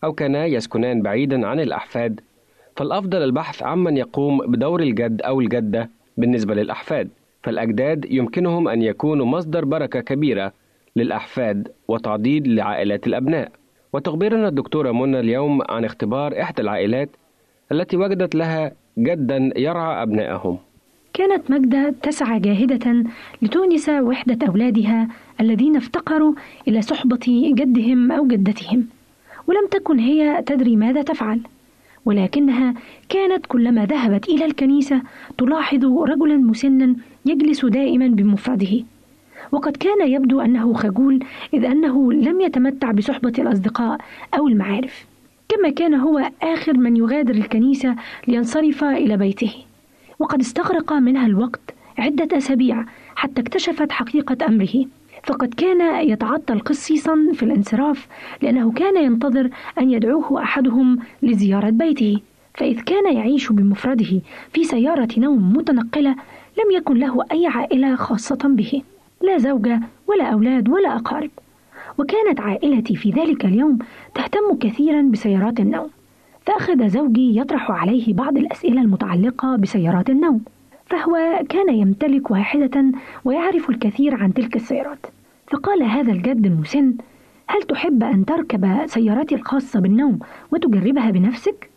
أو 0.05 0.13
كانا 0.13 0.47
يسكنان 0.47 1.03
بعيدا 1.03 1.47
عن 1.47 1.61
الأحفاد 1.61 2.21
فالأفضل 2.77 3.23
البحث 3.23 3.63
عمن 3.63 3.97
يقوم 3.97 4.39
بدور 4.39 4.81
الجد 4.83 5.23
أو 5.23 5.41
الجدة 5.41 5.91
بالنسبة 6.17 6.55
للأحفاد. 6.55 7.09
فالأجداد 7.43 8.07
يمكنهم 8.11 8.69
أن 8.69 8.83
يكونوا 8.83 9.27
مصدر 9.27 9.65
بركة 9.65 10.01
كبيرة 10.01 10.53
للأحفاد 10.97 11.69
وتعضيد 11.89 12.49
لعائلات 12.49 13.07
الأبناء. 13.07 13.53
وتخبرنا 13.93 14.49
الدكتورة 14.49 14.93
منى 14.93 15.21
اليوم 15.21 15.63
عن 15.69 15.85
اختبار 15.85 16.43
إحدى 16.43 16.63
العائلات 16.63 17.11
التي 17.73 17.97
وجدت 17.97 18.35
لها 18.35 18.73
جدا 18.99 19.51
يرعى 19.57 20.03
أبنائهم. 20.03 20.59
كانت 21.15 21.51
مجدة 21.51 21.95
تسعى 22.03 22.41
جاهدة 22.41 23.05
لتونس 23.43 23.89
وحدة 23.89 24.47
أولادها 24.47 25.09
الذين 25.41 25.77
افتقروا 25.77 26.33
إلى 26.69 26.83
صحبة 26.83 27.53
جدهم 27.55 28.13
أو 28.13 28.27
جدتهم 28.27 28.87
ولم 29.47 29.67
تكن 29.71 29.99
هي 29.99 30.43
تدري 30.47 30.77
ماذا 30.77 31.03
تفعل. 31.03 31.41
ولكنها 32.05 32.75
كانت 33.09 33.47
كلما 33.47 33.87
ذهبت 33.87 34.29
إلى 34.29 34.45
الكنيسة 34.45 35.03
تلاحظ 35.39 35.85
رجلا 35.85 36.37
مسنا 36.37 36.97
يجلس 37.27 37.65
دائما 37.65 38.09
بمفرده. 38.09 38.85
وقد 39.53 39.77
كان 39.77 40.09
يبدو 40.09 40.41
أنه 40.41 40.73
خجول 40.73 41.25
إذ 41.55 41.65
أنه 41.65 42.13
لم 42.13 42.41
يتمتع 42.41 42.91
بصحبة 42.91 43.33
الأصدقاء 43.39 43.99
أو 44.35 44.49
المعارف 44.49 45.07
كما 45.49 45.71
كان 45.71 45.95
هو 45.95 46.31
آخر 46.43 46.77
من 46.77 46.97
يغادر 46.97 47.35
الكنيسة 47.35 47.97
لينصرف 48.29 48.85
إلى 48.85 49.17
بيته. 49.17 49.55
وقد 50.19 50.41
استغرق 50.41 50.93
منها 50.93 51.27
الوقت 51.27 51.75
عدة 51.99 52.37
أسابيع 52.37 52.85
حتى 53.17 53.41
اكتشفت 53.41 53.93
حقيقة 53.93 54.47
أمره. 54.47 54.85
فقد 55.25 55.55
كان 55.55 56.09
يتعطل 56.09 56.59
قصيصا 56.61 57.17
في 57.35 57.43
الانصراف 57.43 58.07
لأنه 58.43 58.73
كان 58.73 59.05
ينتظر 59.05 59.51
أن 59.79 59.91
يدعوه 59.91 60.43
أحدهم 60.43 60.99
لزيارة 61.23 61.71
بيته. 61.71 62.21
فإذ 62.55 62.81
كان 62.81 63.17
يعيش 63.17 63.53
بمفرده 63.53 64.21
في 64.53 64.65
سيارة 64.65 65.09
نوم 65.19 65.57
متنقلة 65.57 66.11
لم 66.59 66.77
يكن 66.77 66.97
له 66.97 67.25
أي 67.33 67.47
عائلة 67.47 67.97
خاصة 67.97 68.39
به. 68.45 68.83
لا 69.21 69.39
زوجة 69.39 69.81
ولا 70.07 70.25
أولاد 70.25 70.69
ولا 70.69 70.97
أقارب. 70.97 71.31
وكانت 71.99 72.41
عائلتي 72.41 72.97
في 72.97 73.11
ذلك 73.11 73.45
اليوم 73.45 73.79
تهتم 74.15 74.59
كثيرا 74.61 75.03
بسيارات 75.03 75.61
النوم. 75.61 75.91
فأخذ 76.47 76.89
زوجي 76.89 77.39
يطرح 77.39 77.71
عليه 77.71 78.15
بعض 78.15 78.37
الأسئلة 78.37 78.81
المتعلقة 78.81 79.57
بسيارات 79.57 80.11
النوم. 80.11 80.41
فهو 80.87 81.43
كان 81.49 81.75
يمتلك 81.75 82.31
واحدة 82.31 82.85
ويعرف 83.25 83.71
الكثير 83.71 84.15
عن 84.15 84.35
تلك 84.35 84.57
السيارات. 84.57 85.07
فقال 85.51 85.83
هذا 85.83 86.13
الجد 86.13 86.47
المسن 86.47 86.95
هل 87.49 87.63
تحب 87.63 88.03
أن 88.03 88.25
تركب 88.25 88.87
سيارتي 88.87 89.35
الخاصة 89.35 89.81
بالنوم 89.81 90.19
وتجربها 90.53 91.11
بنفسك؟ 91.11 91.71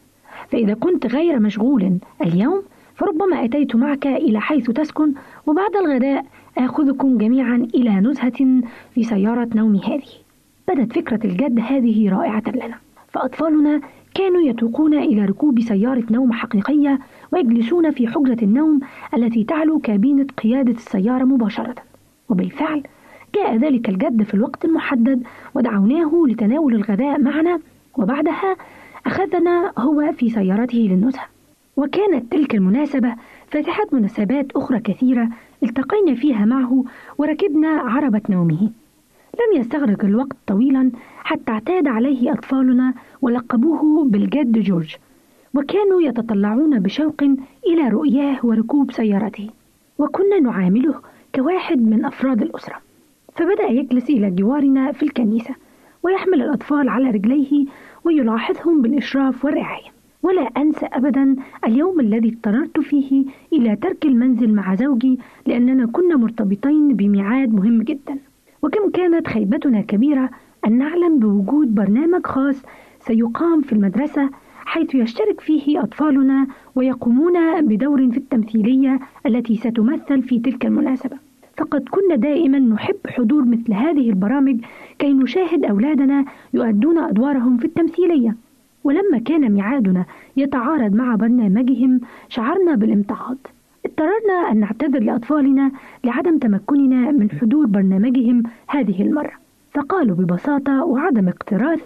فإذا 0.52 0.74
كنت 0.74 1.06
غير 1.06 1.40
مشغول 1.40 1.98
اليوم 2.22 2.64
فربما 2.96 3.46
أتيت 3.46 3.76
معك 3.76 4.08
إلى 4.08 4.40
حيث 4.42 4.72
تسكن 4.72 5.14
وبعد 5.48 5.76
الغداء 5.76 6.26
آخذكم 6.60 7.18
جميعا 7.18 7.68
إلى 7.76 7.90
نزهة 7.90 8.62
في 8.94 9.04
سيارة 9.04 9.50
نومي 9.56 9.82
هذه. 9.84 10.12
بدت 10.68 10.94
فكرة 10.94 11.20
الجد 11.26 11.60
هذه 11.60 12.10
رائعة 12.10 12.44
لنا. 12.56 12.76
فأطفالنا 13.08 13.82
كانوا 14.14 14.42
يتوقون 14.42 14.94
إلى 14.94 15.26
ركوب 15.26 15.60
سيارة 15.62 16.04
نوم 16.12 16.32
حقيقية 16.34 17.00
ويجلسون 17.34 17.92
في 17.92 18.08
حجرة 18.08 18.38
النوم 18.44 18.80
التي 19.14 19.44
تعلو 19.44 19.80
كابينة 19.80 20.26
قيادة 20.44 20.72
السيارة 20.72 21.24
مباشرة. 21.24 21.76
وبالفعل 22.30 22.84
جاء 23.36 23.56
ذلك 23.56 23.90
الجد 23.90 24.24
في 24.24 24.34
الوقت 24.34 24.66
المحدد 24.66 25.24
ودعوناه 25.56 26.24
لتناول 26.28 26.76
الغداء 26.76 27.22
معنا. 27.22 27.60
وبعدها 27.98 28.56
أخذنا 29.06 29.74
هو 29.78 30.12
في 30.12 30.30
سيارته 30.30 30.78
للنزهة. 30.78 31.26
وكانت 31.78 32.32
تلك 32.32 32.56
المناسبة 32.56 33.16
فاتحة 33.48 33.86
مناسبات 33.92 34.52
أخرى 34.56 34.80
كثيرة 34.80 35.30
التقينا 35.64 36.16
فيها 36.16 36.46
معه 36.46 36.84
وركبنا 37.18 37.68
عربة 37.68 38.22
نومه. 38.30 38.72
لم 39.34 39.60
يستغرق 39.62 40.06
الوقت 40.06 40.38
طويلا 40.48 40.92
حتى 41.24 41.52
اعتاد 41.52 41.88
عليه 41.88 42.34
أطفالنا 42.34 42.94
ولقبوه 43.22 44.06
بالجد 44.06 44.60
جورج 44.60 44.96
وكانوا 45.54 46.02
يتطلعون 46.02 46.80
بشوق 46.80 47.24
إلى 47.68 47.88
رؤياه 47.90 48.38
وركوب 48.44 48.92
سيارته 48.92 49.50
وكنا 49.98 50.40
نعامله 50.40 50.96
كواحد 51.36 51.82
من 51.82 52.06
أفراد 52.06 52.42
الأسرة. 52.42 52.76
فبدأ 53.36 53.68
يجلس 53.68 54.10
إلى 54.10 54.32
جوارنا 54.32 54.92
في 54.92 55.04
الكنيسة 55.04 55.56
ويحمل 56.04 56.42
الأطفال 56.42 56.90
على 56.90 57.10
رجليه 57.10 57.66
ويلاحظهم 58.04 58.82
بالإشراف 58.82 59.46
والرعاية. 59.46 59.99
ولا 60.24 60.42
أنسى 60.42 60.86
أبدا 60.86 61.36
اليوم 61.66 62.00
الذي 62.00 62.30
اضطررت 62.30 62.80
فيه 62.80 63.26
إلى 63.54 63.76
ترك 63.76 64.06
المنزل 64.06 64.54
مع 64.54 64.76
زوجي 64.76 65.20
لأننا 65.46 65.86
كنا 65.86 66.18
مرتبطين 66.18 66.96
بميعاد 66.96 67.54
مهم 67.54 67.82
جدا. 67.82 68.18
وكم 68.62 68.90
كانت 68.90 69.28
خيبتنا 69.28 69.82
كبيرة 69.82 70.30
أن 70.68 70.78
نعلم 70.78 71.20
بوجود 71.20 71.76
برنامج 71.76 72.26
خاص 72.26 72.64
سيقام 73.00 73.62
في 73.62 73.74
المدرسة 73.74 74.30
حيث 74.66 74.96
يشترك 74.96 75.42
فيه 75.42 75.84
أطفالنا 75.84 76.48
ويقومون 76.76 77.62
بدور 77.62 78.12
في 78.12 78.18
التمثيلية 78.18 79.00
التي 79.26 79.56
ستمثل 79.56 80.22
في 80.22 80.40
تلك 80.40 80.66
المناسبة. 80.66 81.18
فقد 81.58 81.90
كنا 81.90 82.16
دائما 82.16 82.60
نحب 82.60 82.96
حضور 83.08 83.46
مثل 83.46 83.74
هذه 83.74 84.10
البرامج 84.10 84.58
كي 85.00 85.14
نشاهد 85.14 85.66
أولادنا 85.66 86.26
يؤدون 86.54 86.98
أدوارهم 86.98 87.58
في 87.58 87.66
التمثيلية. 87.66 88.36
ولما 88.84 89.20
كان 89.26 89.52
ميعادنا 89.52 90.06
يتعارض 90.38 90.94
مع 90.94 91.16
برنامجهم 91.16 92.02
شعرنا 92.30 92.76
بالامتعاض. 92.76 93.38
اضطررنا 93.86 94.52
أن 94.52 94.60
نعتذر 94.60 95.00
لأطفالنا 95.00 95.72
لعدم 96.04 96.38
تمكننا 96.38 97.12
من 97.12 97.32
حضور 97.32 97.66
برنامجهم 97.66 98.44
هذه 98.68 99.02
المرة. 99.02 99.32
فقالوا 99.74 100.16
ببساطة 100.16 100.84
وعدم 100.84 101.28
اقتراث 101.28 101.82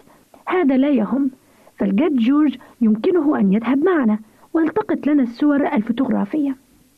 هذا 0.48 0.78
لا 0.78 0.90
يهم. 0.90 1.30
فالجد 1.78 2.16
جورج 2.16 2.58
يمكنه 2.82 3.40
أن 3.40 3.54
يذهب 3.54 3.84
معنا 3.84 4.20
والتقط 4.54 5.08
لنا 5.08 5.24
الصور 5.24 5.68
الفوتوغرافية. 5.68 6.56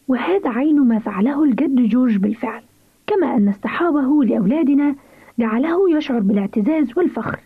وهذا 0.07 0.49
عين 0.49 0.79
ما 0.79 0.99
فعله 0.99 1.43
الجد 1.43 1.75
جورج 1.75 2.17
بالفعل. 2.17 2.61
كما 3.07 3.37
أن 3.37 3.49
اصطحابه 3.49 4.23
لأولادنا 4.23 4.95
جعله 5.39 5.97
يشعر 5.97 6.19
بالإعتزاز 6.19 6.97
والفخر. 6.97 7.39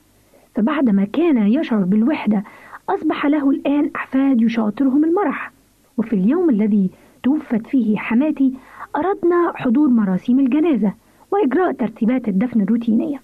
فبعدما 0.55 1.05
كان 1.05 1.37
يشعر 1.47 1.83
بالوحدة 1.83 2.43
أصبح 2.89 3.25
له 3.25 3.49
الآن 3.49 3.91
أحفاد 3.95 4.41
يشاطرهم 4.41 5.05
المرح. 5.05 5.51
وفي 5.97 6.13
اليوم 6.13 6.49
الذي 6.49 6.89
توفت 7.23 7.67
فيه 7.67 7.97
حماتي 7.97 8.53
أردنا 8.95 9.51
حضور 9.55 9.89
مراسيم 9.89 10.39
الجنازة 10.39 10.93
وإجراء 11.31 11.71
ترتيبات 11.71 12.27
الدفن 12.27 12.61
الروتينية. 12.61 13.21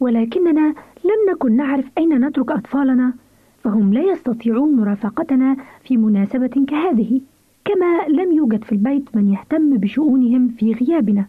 ولكننا 0.00 0.74
لم 1.04 1.30
نكن 1.32 1.56
نعرف 1.56 1.84
أين 1.98 2.24
نترك 2.26 2.50
أطفالنا 2.50 3.12
فهم 3.64 3.94
لا 3.94 4.00
يستطيعون 4.00 4.76
مرافقتنا 4.76 5.56
في 5.84 5.96
مناسبة 5.96 6.64
كهذه. 6.68 7.20
كما 7.64 8.06
لم 8.08 8.32
يوجد 8.32 8.64
في 8.64 8.72
البيت 8.72 9.16
من 9.16 9.28
يهتم 9.32 9.76
بشؤونهم 9.76 10.48
في 10.48 10.72
غيابنا. 10.72 11.26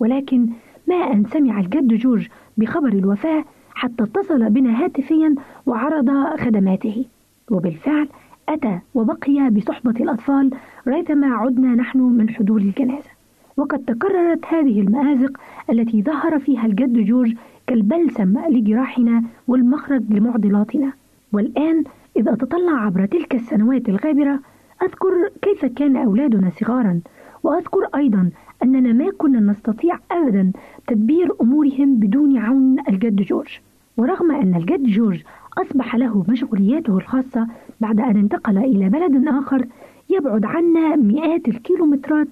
ولكن 0.00 0.48
ما 0.88 0.94
أن 1.12 1.24
سمع 1.24 1.60
الجد 1.60 1.94
جورج 1.94 2.28
بخبر 2.56 2.88
الوفاة 2.88 3.44
حتى 3.74 4.02
اتصل 4.02 4.50
بنا 4.50 4.84
هاتفيا 4.84 5.34
وعرض 5.66 6.10
خدماته. 6.40 7.04
وبالفعل 7.50 8.08
أتى 8.48 8.78
وبقي 8.94 9.50
بصحبة 9.50 9.94
الأطفال 10.00 10.50
ريثما 10.88 11.26
عدنا 11.26 11.74
نحن 11.74 11.98
من 11.98 12.30
حضور 12.30 12.60
الجنازة. 12.60 13.10
وقد 13.56 13.78
تكررت 13.78 14.44
هذه 14.46 14.80
المآزق 14.80 15.40
التي 15.70 16.02
ظهر 16.02 16.38
فيها 16.38 16.66
الجد 16.66 16.98
جورج 16.98 17.34
كالبلسم 17.66 18.38
لجراحنا 18.48 19.22
والمخرج 19.48 20.02
لمعضلاتنا. 20.10 20.92
والآن 21.32 21.84
إذا 22.16 22.32
أتطلع 22.32 22.72
عبر 22.72 23.06
تلك 23.06 23.34
السنوات 23.34 23.88
الغابرة 23.88 24.40
أذكر 24.82 25.30
كيف 25.42 25.64
كان 25.64 25.96
أولادنا 25.96 26.50
صغارا 26.50 27.00
وأذكر 27.42 27.88
أيضا 27.94 28.30
أننا 28.62 28.92
ما 28.92 29.10
كنا 29.18 29.40
نستطيع 29.40 29.98
أبدا 30.10 30.52
تدبير 30.86 31.32
أمورهم 31.40 31.94
بدون 31.96 32.38
عون 32.38 32.76
الجد 32.88 33.22
جورج. 33.22 33.60
ورغم 33.96 34.30
أن 34.30 34.54
الجد 34.54 34.82
جورج 34.82 35.22
أصبح 35.58 35.96
له 35.96 36.24
مشغولياته 36.28 36.96
الخاصة 36.96 37.46
بعد 37.80 38.00
أن 38.00 38.16
انتقل 38.16 38.58
إلى 38.58 38.88
بلد 38.88 39.28
آخر 39.28 39.66
يبعد 40.10 40.44
عنا 40.44 40.96
مئات 40.96 41.48
الكيلومترات 41.48 42.28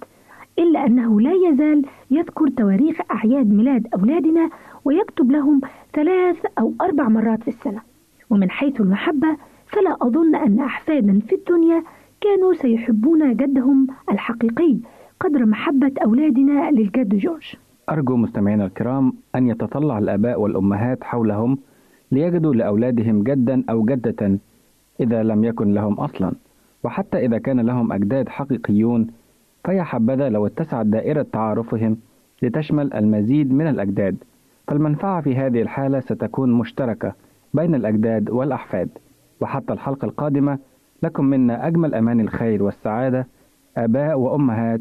إلا 0.59 0.87
أنه 0.87 1.20
لا 1.20 1.33
يزال 1.49 1.83
يذكر 2.11 2.49
تواريخ 2.49 2.97
أعياد 3.11 3.51
ميلاد 3.53 3.87
أولادنا 3.95 4.51
ويكتب 4.85 5.31
لهم 5.31 5.61
ثلاث 5.93 6.37
أو 6.59 6.74
أربع 6.81 7.09
مرات 7.09 7.43
في 7.43 7.49
السنة. 7.49 7.81
ومن 8.31 8.51
حيث 8.51 8.81
المحبة 8.81 9.37
فلا 9.66 9.97
أظن 10.03 10.35
أن 10.35 10.61
أحفادا 10.61 11.20
في 11.28 11.35
الدنيا 11.35 11.83
كانوا 12.20 12.53
سيحبون 12.55 13.37
جدهم 13.37 13.87
الحقيقي 14.11 14.76
قدر 15.20 15.46
محبة 15.46 15.92
أولادنا 16.04 16.70
للجد 16.70 17.14
جورج. 17.14 17.54
أرجو 17.90 18.16
مستمعينا 18.16 18.64
الكرام 18.64 19.12
أن 19.34 19.48
يتطلع 19.48 19.98
الآباء 19.98 20.40
والأمهات 20.40 21.04
حولهم 21.04 21.58
ليجدوا 22.12 22.54
لأولادهم 22.54 23.22
جدا 23.22 23.64
أو 23.70 23.84
جدة 23.84 24.38
إذا 25.00 25.22
لم 25.22 25.44
يكن 25.44 25.74
لهم 25.74 25.94
أصلا. 25.94 26.32
وحتى 26.84 27.26
إذا 27.26 27.38
كان 27.38 27.60
لهم 27.60 27.92
أجداد 27.92 28.28
حقيقيون 28.28 29.06
فيا 29.64 29.82
حبذا 29.82 30.28
لو 30.28 30.46
اتسعت 30.46 30.86
دائرة 30.86 31.26
تعارفهم 31.32 31.96
لتشمل 32.42 32.94
المزيد 32.94 33.52
من 33.52 33.66
الأجداد. 33.66 34.16
فالمنفعة 34.68 35.20
في 35.20 35.36
هذه 35.36 35.62
الحالة 35.62 36.00
ستكون 36.00 36.52
مشتركة 36.52 37.12
بين 37.54 37.74
الأجداد 37.74 38.30
والأحفاد. 38.30 38.88
وحتى 39.40 39.72
الحلقة 39.72 40.04
القادمة 40.04 40.58
لكم 41.02 41.24
منا 41.24 41.66
أجمل 41.66 41.94
أمان 41.94 42.20
الخير 42.20 42.62
والسعادة 42.62 43.26
آباء 43.76 44.18
وأمهات 44.18 44.80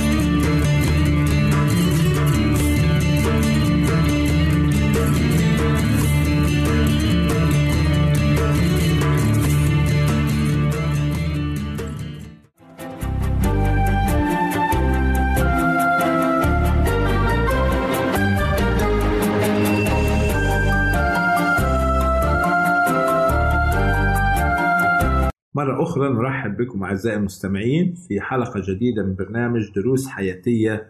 أخرى 25.91 26.09
نرحب 26.09 26.57
بكم 26.57 26.83
أعزائي 26.83 27.17
المستمعين 27.17 27.93
في 28.07 28.21
حلقة 28.21 28.61
جديدة 28.67 29.03
من 29.03 29.15
برنامج 29.15 29.71
دروس 29.75 30.07
حياتية 30.07 30.87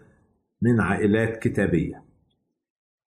من 0.62 0.80
عائلات 0.80 1.42
كتابية. 1.42 2.04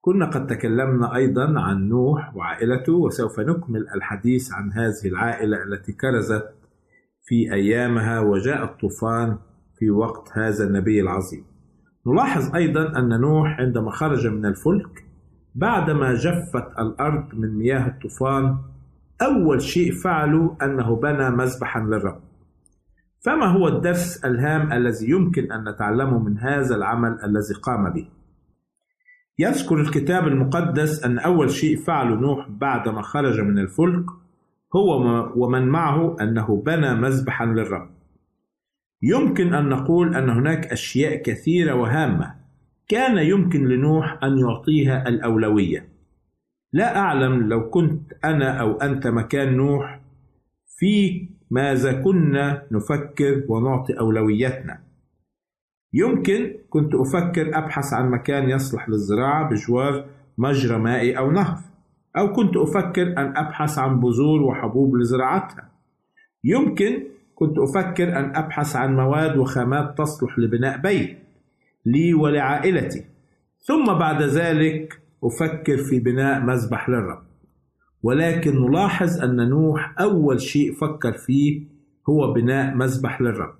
كنا 0.01 0.25
قد 0.25 0.47
تكلمنا 0.47 1.15
أيضا 1.15 1.59
عن 1.59 1.87
نوح 1.89 2.35
وعائلته 2.35 2.93
وسوف 2.93 3.39
نكمل 3.39 3.87
الحديث 3.95 4.53
عن 4.53 4.71
هذه 4.71 5.05
العائلة 5.05 5.63
التي 5.63 5.93
كرزت 5.93 6.49
في 7.25 7.53
أيامها 7.53 8.19
وجاء 8.19 8.63
الطوفان 8.63 9.37
في 9.79 9.89
وقت 9.89 10.29
هذا 10.33 10.63
النبي 10.67 11.01
العظيم. 11.01 11.45
نلاحظ 12.07 12.55
أيضا 12.55 12.99
أن 12.99 13.21
نوح 13.21 13.59
عندما 13.59 13.91
خرج 13.91 14.27
من 14.27 14.45
الفلك 14.45 15.05
بعدما 15.55 16.13
جفت 16.13 16.79
الأرض 16.79 17.35
من 17.35 17.57
مياه 17.57 17.87
الطوفان 17.87 18.57
أول 19.21 19.61
شيء 19.61 19.91
فعله 19.91 20.57
أنه 20.61 20.95
بنى 20.95 21.29
مذبحا 21.29 21.79
للرب. 21.79 22.21
فما 23.25 23.45
هو 23.45 23.67
الدرس 23.67 24.25
الهام 24.25 24.73
الذي 24.73 25.09
يمكن 25.09 25.51
أن 25.51 25.69
نتعلمه 25.69 26.19
من 26.19 26.37
هذا 26.37 26.75
العمل 26.75 27.17
الذي 27.23 27.53
قام 27.61 27.93
به؟ 27.93 28.07
يذكر 29.39 29.81
الكتاب 29.81 30.27
المقدس 30.27 31.03
أن 31.03 31.19
أول 31.19 31.51
شيء 31.51 31.77
فعله 31.77 32.15
نوح 32.15 32.49
بعدما 32.49 33.01
خرج 33.01 33.39
من 33.39 33.59
الفلك 33.59 34.05
هو 34.75 35.29
ومن 35.35 35.67
معه 35.67 36.15
أنه 36.21 36.63
بنى 36.65 36.95
مذبحا 36.95 37.45
للرب. 37.45 37.89
يمكن 39.01 39.53
أن 39.53 39.69
نقول 39.69 40.15
أن 40.15 40.29
هناك 40.29 40.65
أشياء 40.65 41.21
كثيرة 41.21 41.73
وهامة 41.73 42.35
كان 42.87 43.17
يمكن 43.17 43.67
لنوح 43.67 44.19
أن 44.23 44.37
يعطيها 44.39 45.07
الأولوية. 45.07 45.94
لا 46.75 46.97
أعلم 46.97 47.49
لو 47.49 47.69
كنت 47.69 48.13
أنا 48.25 48.61
أو 48.61 48.71
أنت 48.71 49.07
مكان 49.07 49.57
نوح 49.57 49.99
في 50.77 51.27
ماذا 51.51 52.01
كنا 52.01 52.67
نفكر 52.71 53.43
ونعطي 53.49 53.99
أولويتنا 53.99 54.79
يمكن 55.93 56.55
كنت 56.69 56.95
أفكر 56.95 57.57
أبحث 57.57 57.93
عن 57.93 58.09
مكان 58.09 58.49
يصلح 58.49 58.89
للزراعة 58.89 59.49
بجوار 59.49 60.05
مجرى 60.37 60.77
مائي 60.77 61.17
أو 61.17 61.31
نهر 61.31 61.57
أو 62.17 62.33
كنت 62.33 62.57
أفكر 62.57 63.07
أن 63.07 63.37
أبحث 63.37 63.79
عن 63.79 63.99
بذور 63.99 64.41
وحبوب 64.41 64.95
لزراعتها. 64.95 65.71
يمكن 66.43 67.03
كنت 67.35 67.57
أفكر 67.57 68.19
أن 68.19 68.35
أبحث 68.35 68.75
عن 68.75 68.95
مواد 68.95 69.37
وخامات 69.37 69.97
تصلح 69.97 70.39
لبناء 70.39 70.77
بيت 70.77 71.17
لي 71.85 72.13
ولعائلتي. 72.13 73.05
ثم 73.59 73.85
بعد 73.85 74.21
ذلك 74.21 75.04
أفكر 75.27 75.77
في 75.77 75.99
بناء 75.99 76.41
مذبح 76.41 76.89
للرب. 76.89 77.23
ولكن 78.03 78.61
نلاحظ 78.61 79.21
أن 79.23 79.49
نوح 79.49 79.95
أول 79.99 80.41
شيء 80.41 80.73
فكر 80.73 81.11
فيه 81.13 81.61
هو 82.09 82.33
بناء 82.33 82.75
مذبح 82.75 83.21
للرب. 83.21 83.55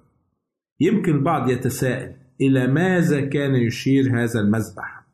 يمكن 0.79 1.15
البعض 1.15 1.49
يتساءل 1.49 2.15
إلى 2.41 2.67
ماذا 2.67 3.21
كان 3.21 3.55
يشير 3.55 4.23
هذا 4.23 4.39
المذبح 4.39 5.05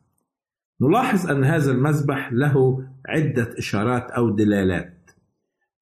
نلاحظ 0.80 1.30
أن 1.30 1.44
هذا 1.44 1.72
المذبح 1.72 2.32
له 2.32 2.84
عدة 3.06 3.54
إشارات 3.58 4.10
أو 4.10 4.30
دلالات. 4.30 5.10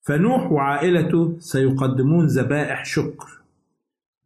فنوح 0.06 0.52
وعائلته 0.52 1.36
سيقدمون 1.38 2.26
ذبائح 2.26 2.84
شكر 2.84 3.40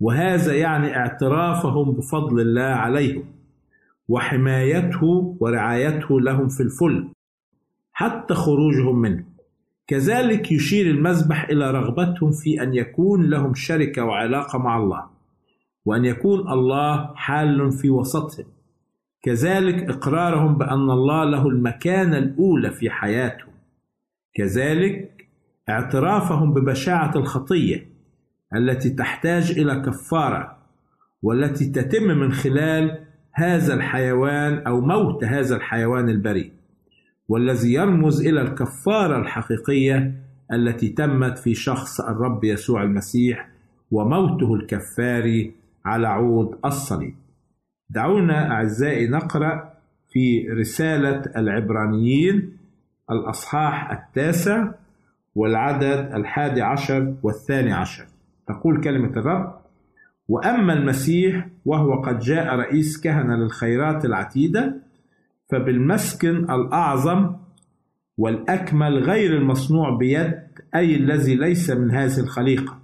وهذا 0.00 0.54
يعني 0.54 0.96
اعترافهم 0.96 1.92
بفضل 1.92 2.40
الله 2.40 2.62
عليهم. 2.62 3.33
وحمايته 4.08 5.36
ورعايته 5.40 6.20
لهم 6.20 6.48
في 6.48 6.62
الفلك 6.62 7.04
حتى 7.92 8.34
خروجهم 8.34 8.98
منه. 8.98 9.24
كذلك 9.86 10.52
يشير 10.52 10.86
المذبح 10.86 11.44
إلى 11.44 11.70
رغبتهم 11.70 12.32
في 12.32 12.62
أن 12.62 12.74
يكون 12.74 13.30
لهم 13.30 13.54
شركة 13.54 14.04
وعلاقة 14.04 14.58
مع 14.58 14.76
الله 14.76 15.04
وأن 15.84 16.04
يكون 16.04 16.52
الله 16.52 17.14
حال 17.14 17.72
في 17.72 17.90
وسطهم. 17.90 18.46
كذلك 19.22 19.90
إقرارهم 19.90 20.58
بأن 20.58 20.90
الله 20.90 21.24
له 21.24 21.48
المكانة 21.48 22.18
الأولى 22.18 22.70
في 22.70 22.90
حياتهم. 22.90 23.54
كذلك 24.34 25.26
اعترافهم 25.68 26.54
ببشاعة 26.54 27.16
الخطية 27.16 27.88
التي 28.56 28.90
تحتاج 28.90 29.50
إلى 29.50 29.80
كفارة 29.80 30.56
والتي 31.22 31.66
تتم 31.70 32.02
من 32.02 32.32
خلال 32.32 33.06
هذا 33.34 33.74
الحيوان 33.74 34.58
أو 34.58 34.80
موت 34.80 35.24
هذا 35.24 35.56
الحيوان 35.56 36.08
البريء 36.08 36.52
والذي 37.28 37.72
يرمز 37.72 38.26
إلى 38.26 38.42
الكفارة 38.42 39.18
الحقيقية 39.18 40.14
التي 40.52 40.88
تمت 40.88 41.38
في 41.38 41.54
شخص 41.54 42.00
الرب 42.00 42.44
يسوع 42.44 42.82
المسيح 42.82 43.48
وموته 43.90 44.54
الكفاري 44.54 45.54
على 45.84 46.08
عود 46.08 46.58
الصليب. 46.64 47.14
دعونا 47.90 48.52
أعزائي 48.52 49.08
نقرأ 49.08 49.74
في 50.12 50.48
رسالة 50.48 51.22
العبرانيين 51.36 52.56
الأصحاح 53.10 53.90
التاسع 53.90 54.68
والعدد 55.34 56.10
الحادي 56.14 56.62
عشر 56.62 57.14
والثاني 57.22 57.72
عشر. 57.72 58.06
تقول 58.48 58.80
كلمة 58.80 59.10
الرب 59.10 59.63
وأما 60.28 60.72
المسيح 60.72 61.48
وهو 61.64 62.00
قد 62.00 62.18
جاء 62.18 62.54
رئيس 62.56 63.00
كهنة 63.00 63.36
للخيرات 63.36 64.04
العتيدة 64.04 64.82
فبالمسكن 65.50 66.36
الأعظم 66.50 67.36
والأكمل 68.18 68.98
غير 68.98 69.36
المصنوع 69.36 69.96
بيد 69.96 70.34
أي 70.74 70.96
الذي 70.96 71.34
ليس 71.34 71.70
من 71.70 71.90
هذه 71.90 72.20
الخليقة. 72.20 72.80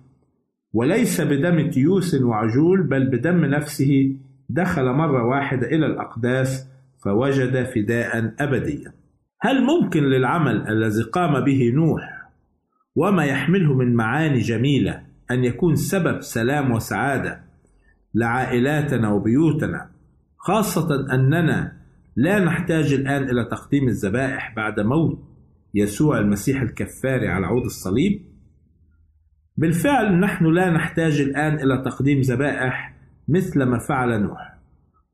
وليس 0.73 1.21
بدم 1.21 1.71
تيوس 1.71 2.15
وعجول 2.15 2.83
بل 2.83 3.11
بدم 3.11 3.45
نفسه 3.45 4.17
دخل 4.49 4.93
مرة 4.93 5.25
واحدة 5.25 5.67
إلى 5.67 5.87
الأقداس 5.87 6.69
فوجد 7.05 7.65
فداء 7.65 8.35
أبديا. 8.41 8.93
هل 9.41 9.65
ممكن 9.65 10.03
للعمل 10.03 10.69
الذي 10.69 11.03
قام 11.03 11.45
به 11.45 11.73
نوح 11.75 12.21
وما 12.97 13.25
يحمله 13.25 13.75
من 13.75 13.95
معاني 13.95 14.39
جميلة 14.39 15.10
أن 15.31 15.45
يكون 15.45 15.77
سبب 15.77 16.21
سلام 16.21 16.71
وسعادة 16.71 17.45
لعائلاتنا 18.15 19.11
وبيوتنا 19.11 19.91
خاصة 20.37 21.15
أننا 21.15 21.81
لا 22.17 22.45
نحتاج 22.45 22.93
الآن 22.93 23.23
إلى 23.23 23.45
تقديم 23.45 23.89
الذبائح 23.89 24.55
بعد 24.57 24.81
موت 24.81 25.19
يسوع 25.75 26.19
المسيح 26.19 26.63
الكفاري 26.63 27.29
على 27.29 27.47
عود 27.47 27.65
الصليب. 27.65 28.23
بالفعل 29.57 30.21
نحن 30.21 30.47
لا 30.47 30.71
نحتاج 30.71 31.21
الآن 31.21 31.55
إلى 31.55 31.83
تقديم 31.85 32.21
ذبائح 32.21 32.95
مثل 33.29 33.63
ما 33.63 33.79
فعل 33.79 34.23
نوح 34.23 34.55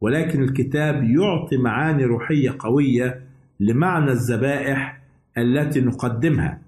ولكن 0.00 0.42
الكتاب 0.42 0.94
يعطي 0.94 1.56
معاني 1.56 2.04
روحية 2.04 2.56
قوية 2.58 3.26
لمعنى 3.60 4.10
الذبائح 4.10 5.02
التي 5.38 5.80
نقدمها. 5.80 6.62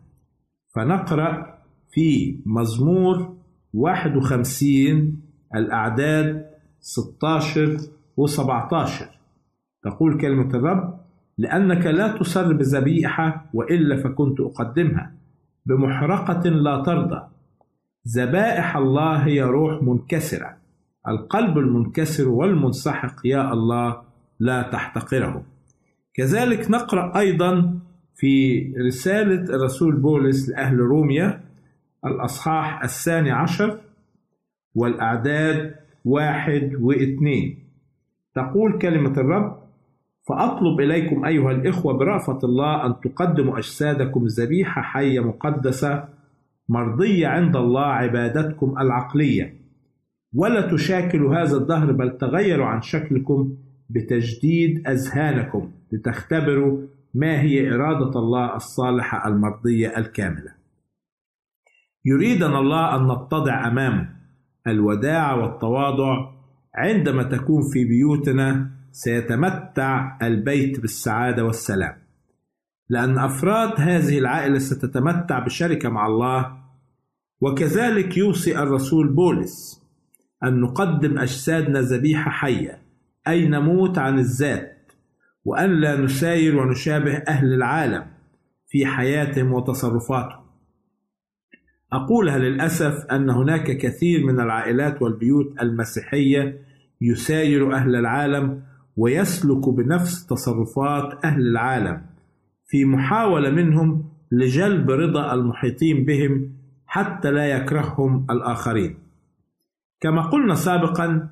فنقرأ 0.74 1.58
في 1.90 2.38
مزمور 2.46 3.37
51 3.78 5.20
الأعداد 5.54 6.46
16 6.80 7.76
و 8.16 8.26
17 8.26 9.08
تقول 9.82 10.20
كلمة 10.20 10.54
الرب 10.54 11.00
لأنك 11.38 11.86
لا 11.86 12.16
تصر 12.16 12.52
بذبيحة 12.52 13.50
وإلا 13.54 13.96
فكنت 13.96 14.40
أقدمها. 14.40 15.14
بمحرقة 15.66 16.48
لا 16.48 16.82
ترضى. 16.82 17.22
ذبائح 18.16 18.76
الله 18.76 19.16
هي 19.16 19.42
روح 19.42 19.82
منكسرة. 19.82 20.56
القلب 21.08 21.58
المنكسر 21.58 22.28
والمنسحق 22.28 23.14
يا 23.24 23.52
الله 23.52 24.02
لا 24.40 24.62
تحتقره. 24.62 25.42
كذلك 26.14 26.70
نقرأ 26.70 27.18
أيضا 27.18 27.78
في 28.14 28.64
رسالة 28.86 29.54
الرسول 29.54 29.96
بولس 29.96 30.48
لأهل 30.48 30.78
روميا 30.78 31.47
الأصحاح 32.06 32.82
الثاني 32.82 33.30
عشر 33.30 33.80
والأعداد 34.74 35.74
واحد 36.04 36.74
واثنين. 36.80 37.58
تقول 38.34 38.78
كلمة 38.78 39.12
الرب 39.20 39.58
فأطلب 40.28 40.80
إليكم 40.80 41.24
أيها 41.24 41.50
الإخوة 41.50 41.92
برأفة 41.98 42.38
الله 42.44 42.86
أن 42.86 42.94
تقدموا 43.00 43.58
أجسادكم 43.58 44.24
ذبيحة 44.26 44.82
حية 44.82 45.20
مقدسة 45.20 46.04
مرضية 46.68 47.26
عند 47.26 47.56
الله 47.56 47.86
عبادتكم 47.86 48.78
العقلية. 48.78 49.54
ولا 50.34 50.70
تشاكلوا 50.70 51.34
هذا 51.34 51.56
الدهر 51.56 51.92
بل 51.92 52.18
تغيروا 52.18 52.66
عن 52.66 52.82
شكلكم 52.82 53.56
بتجديد 53.90 54.88
أذهانكم 54.88 55.70
لتختبروا 55.92 56.82
ما 57.14 57.40
هي 57.40 57.74
إرادة 57.74 58.18
الله 58.18 58.56
الصالحة 58.56 59.28
المرضية 59.28 59.98
الكاملة. 59.98 60.57
يريدنا 62.08 62.58
الله 62.58 62.96
أن 62.96 63.04
نتضع 63.04 63.68
أمامه 63.68 64.08
الوداع 64.66 65.34
والتواضع. 65.34 66.30
عندما 66.74 67.22
تكون 67.22 67.62
في 67.72 67.84
بيوتنا 67.84 68.70
سيتمتع 68.92 70.18
البيت 70.22 70.80
بالسعادة 70.80 71.44
والسلام. 71.44 71.94
لأن 72.88 73.18
أفراد 73.18 73.72
هذه 73.80 74.18
العائلة 74.18 74.58
ستتمتع 74.58 75.38
بشركة 75.38 75.88
مع 75.88 76.06
الله. 76.06 76.58
وكذلك 77.40 78.16
يوصي 78.16 78.58
الرسول 78.58 79.08
بولس 79.14 79.82
أن 80.44 80.60
نقدم 80.60 81.18
أجسادنا 81.18 81.80
ذبيحة 81.80 82.30
حية 82.30 82.82
أي 83.28 83.48
نموت 83.48 83.98
عن 83.98 84.18
الذات 84.18 84.92
وأن 85.44 85.80
لا 85.80 86.00
نساير 86.00 86.56
ونشابه 86.56 87.16
أهل 87.16 87.54
العالم 87.54 88.06
في 88.68 88.86
حياتهم 88.86 89.52
وتصرفاتهم. 89.52 90.47
أقولها 91.92 92.38
للأسف 92.38 93.04
أن 93.12 93.30
هناك 93.30 93.76
كثير 93.76 94.26
من 94.26 94.40
العائلات 94.40 95.02
والبيوت 95.02 95.62
المسيحية 95.62 96.60
يساير 97.00 97.74
أهل 97.74 97.96
العالم 97.96 98.62
ويسلك 98.96 99.68
بنفس 99.68 100.26
تصرفات 100.26 101.24
أهل 101.24 101.40
العالم 101.40 102.02
في 102.66 102.84
محاولة 102.84 103.50
منهم 103.50 104.04
لجلب 104.32 104.90
رضا 104.90 105.34
المحيطين 105.34 106.04
بهم 106.04 106.52
حتى 106.86 107.30
لا 107.30 107.46
يكرههم 107.46 108.26
الآخرين. 108.30 108.94
كما 110.00 110.22
قلنا 110.22 110.54
سابقا 110.54 111.28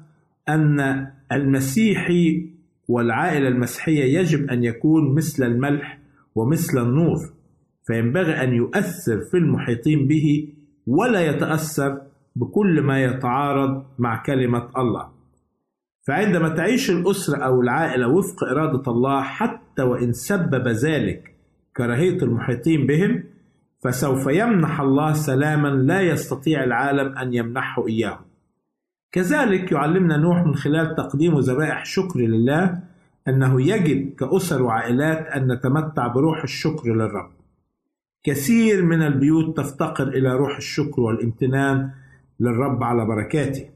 أن 0.48 1.06
المسيحي 1.32 2.50
والعائلة 2.88 3.48
المسيحية 3.48 4.18
يجب 4.18 4.50
أن 4.50 4.64
يكون 4.64 5.14
مثل 5.14 5.46
الملح 5.46 5.98
ومثل 6.34 6.78
النور 6.78 7.35
فينبغي 7.86 8.32
أن 8.42 8.54
يؤثر 8.54 9.20
في 9.30 9.36
المحيطين 9.36 10.06
به 10.08 10.48
ولا 10.86 11.20
يتأثر 11.26 12.00
بكل 12.36 12.82
ما 12.82 13.04
يتعارض 13.04 13.84
مع 13.98 14.22
كلمة 14.22 14.68
الله. 14.78 15.08
فعندما 16.06 16.48
تعيش 16.48 16.90
الأسرة 16.90 17.36
أو 17.36 17.60
العائلة 17.60 18.08
وفق 18.08 18.44
إرادة 18.44 18.92
الله 18.92 19.22
حتى 19.22 19.82
وإن 19.82 20.12
سبب 20.12 20.68
ذلك 20.68 21.34
كراهية 21.76 22.22
المحيطين 22.22 22.86
بهم 22.86 23.22
فسوف 23.84 24.26
يمنح 24.26 24.80
الله 24.80 25.12
سلاما 25.12 25.68
لا 25.68 26.00
يستطيع 26.00 26.64
العالم 26.64 27.18
أن 27.18 27.34
يمنحه 27.34 27.88
إياه 27.88 28.18
كذلك 29.12 29.72
يعلمنا 29.72 30.16
نوح 30.16 30.46
من 30.46 30.54
خلال 30.54 30.94
تقديم 30.94 31.38
ذبائح 31.38 31.84
شكر 31.84 32.20
لله 32.20 32.82
أنه 33.28 33.62
يجب 33.62 34.14
كأسر 34.14 34.62
وعائلات 34.62 35.26
أن 35.26 35.52
نتمتع 35.52 36.06
بروح 36.06 36.42
الشكر 36.42 36.94
للرب 36.94 37.35
كثير 38.24 38.84
من 38.84 39.02
البيوت 39.02 39.56
تفتقر 39.56 40.08
إلى 40.08 40.32
روح 40.32 40.56
الشكر 40.56 41.00
والامتنان 41.00 41.90
للرب 42.40 42.82
على 42.82 43.04
بركاته. 43.04 43.68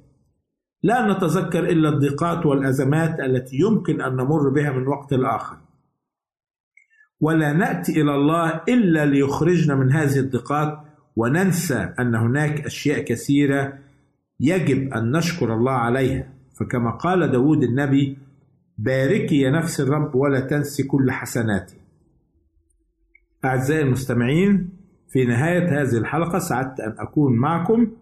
لا 0.82 1.12
نتذكر 1.12 1.68
إلا 1.68 1.88
الضيقات 1.88 2.46
والأزمات 2.46 3.20
التي 3.20 3.56
يمكن 3.56 4.00
أن 4.00 4.12
نمر 4.12 4.48
بها 4.48 4.72
من 4.72 4.86
وقت 4.86 5.12
لآخر. 5.12 5.56
ولا 7.20 7.52
نأتي 7.52 8.00
إلى 8.00 8.14
الله 8.14 8.60
إلا 8.68 9.06
ليخرجنا 9.06 9.74
من 9.74 9.92
هذه 9.92 10.18
الضيقات 10.18 10.78
وننسى 11.16 11.94
أن 11.98 12.14
هناك 12.14 12.60
أشياء 12.60 13.04
كثيرة 13.04 13.78
يجب 14.40 14.94
أن 14.94 15.16
نشكر 15.16 15.54
الله 15.54 15.72
عليها. 15.72 16.32
فكما 16.60 16.90
قال 16.90 17.30
داود 17.30 17.62
النبي 17.62 18.18
باركي 18.78 19.40
يا 19.40 19.50
نفس 19.50 19.80
الرب 19.80 20.14
ولا 20.14 20.40
تنسي 20.40 20.82
كل 20.82 21.10
حسناتي. 21.10 21.79
أعزائي 23.44 23.82
المستمعين 23.82 24.70
في 25.08 25.24
نهاية 25.24 25.82
هذه 25.82 25.98
الحلقة 25.98 26.38
سعدت 26.38 26.80
أن 26.80 26.94
أكون 26.98 27.36
معكم 27.36 27.92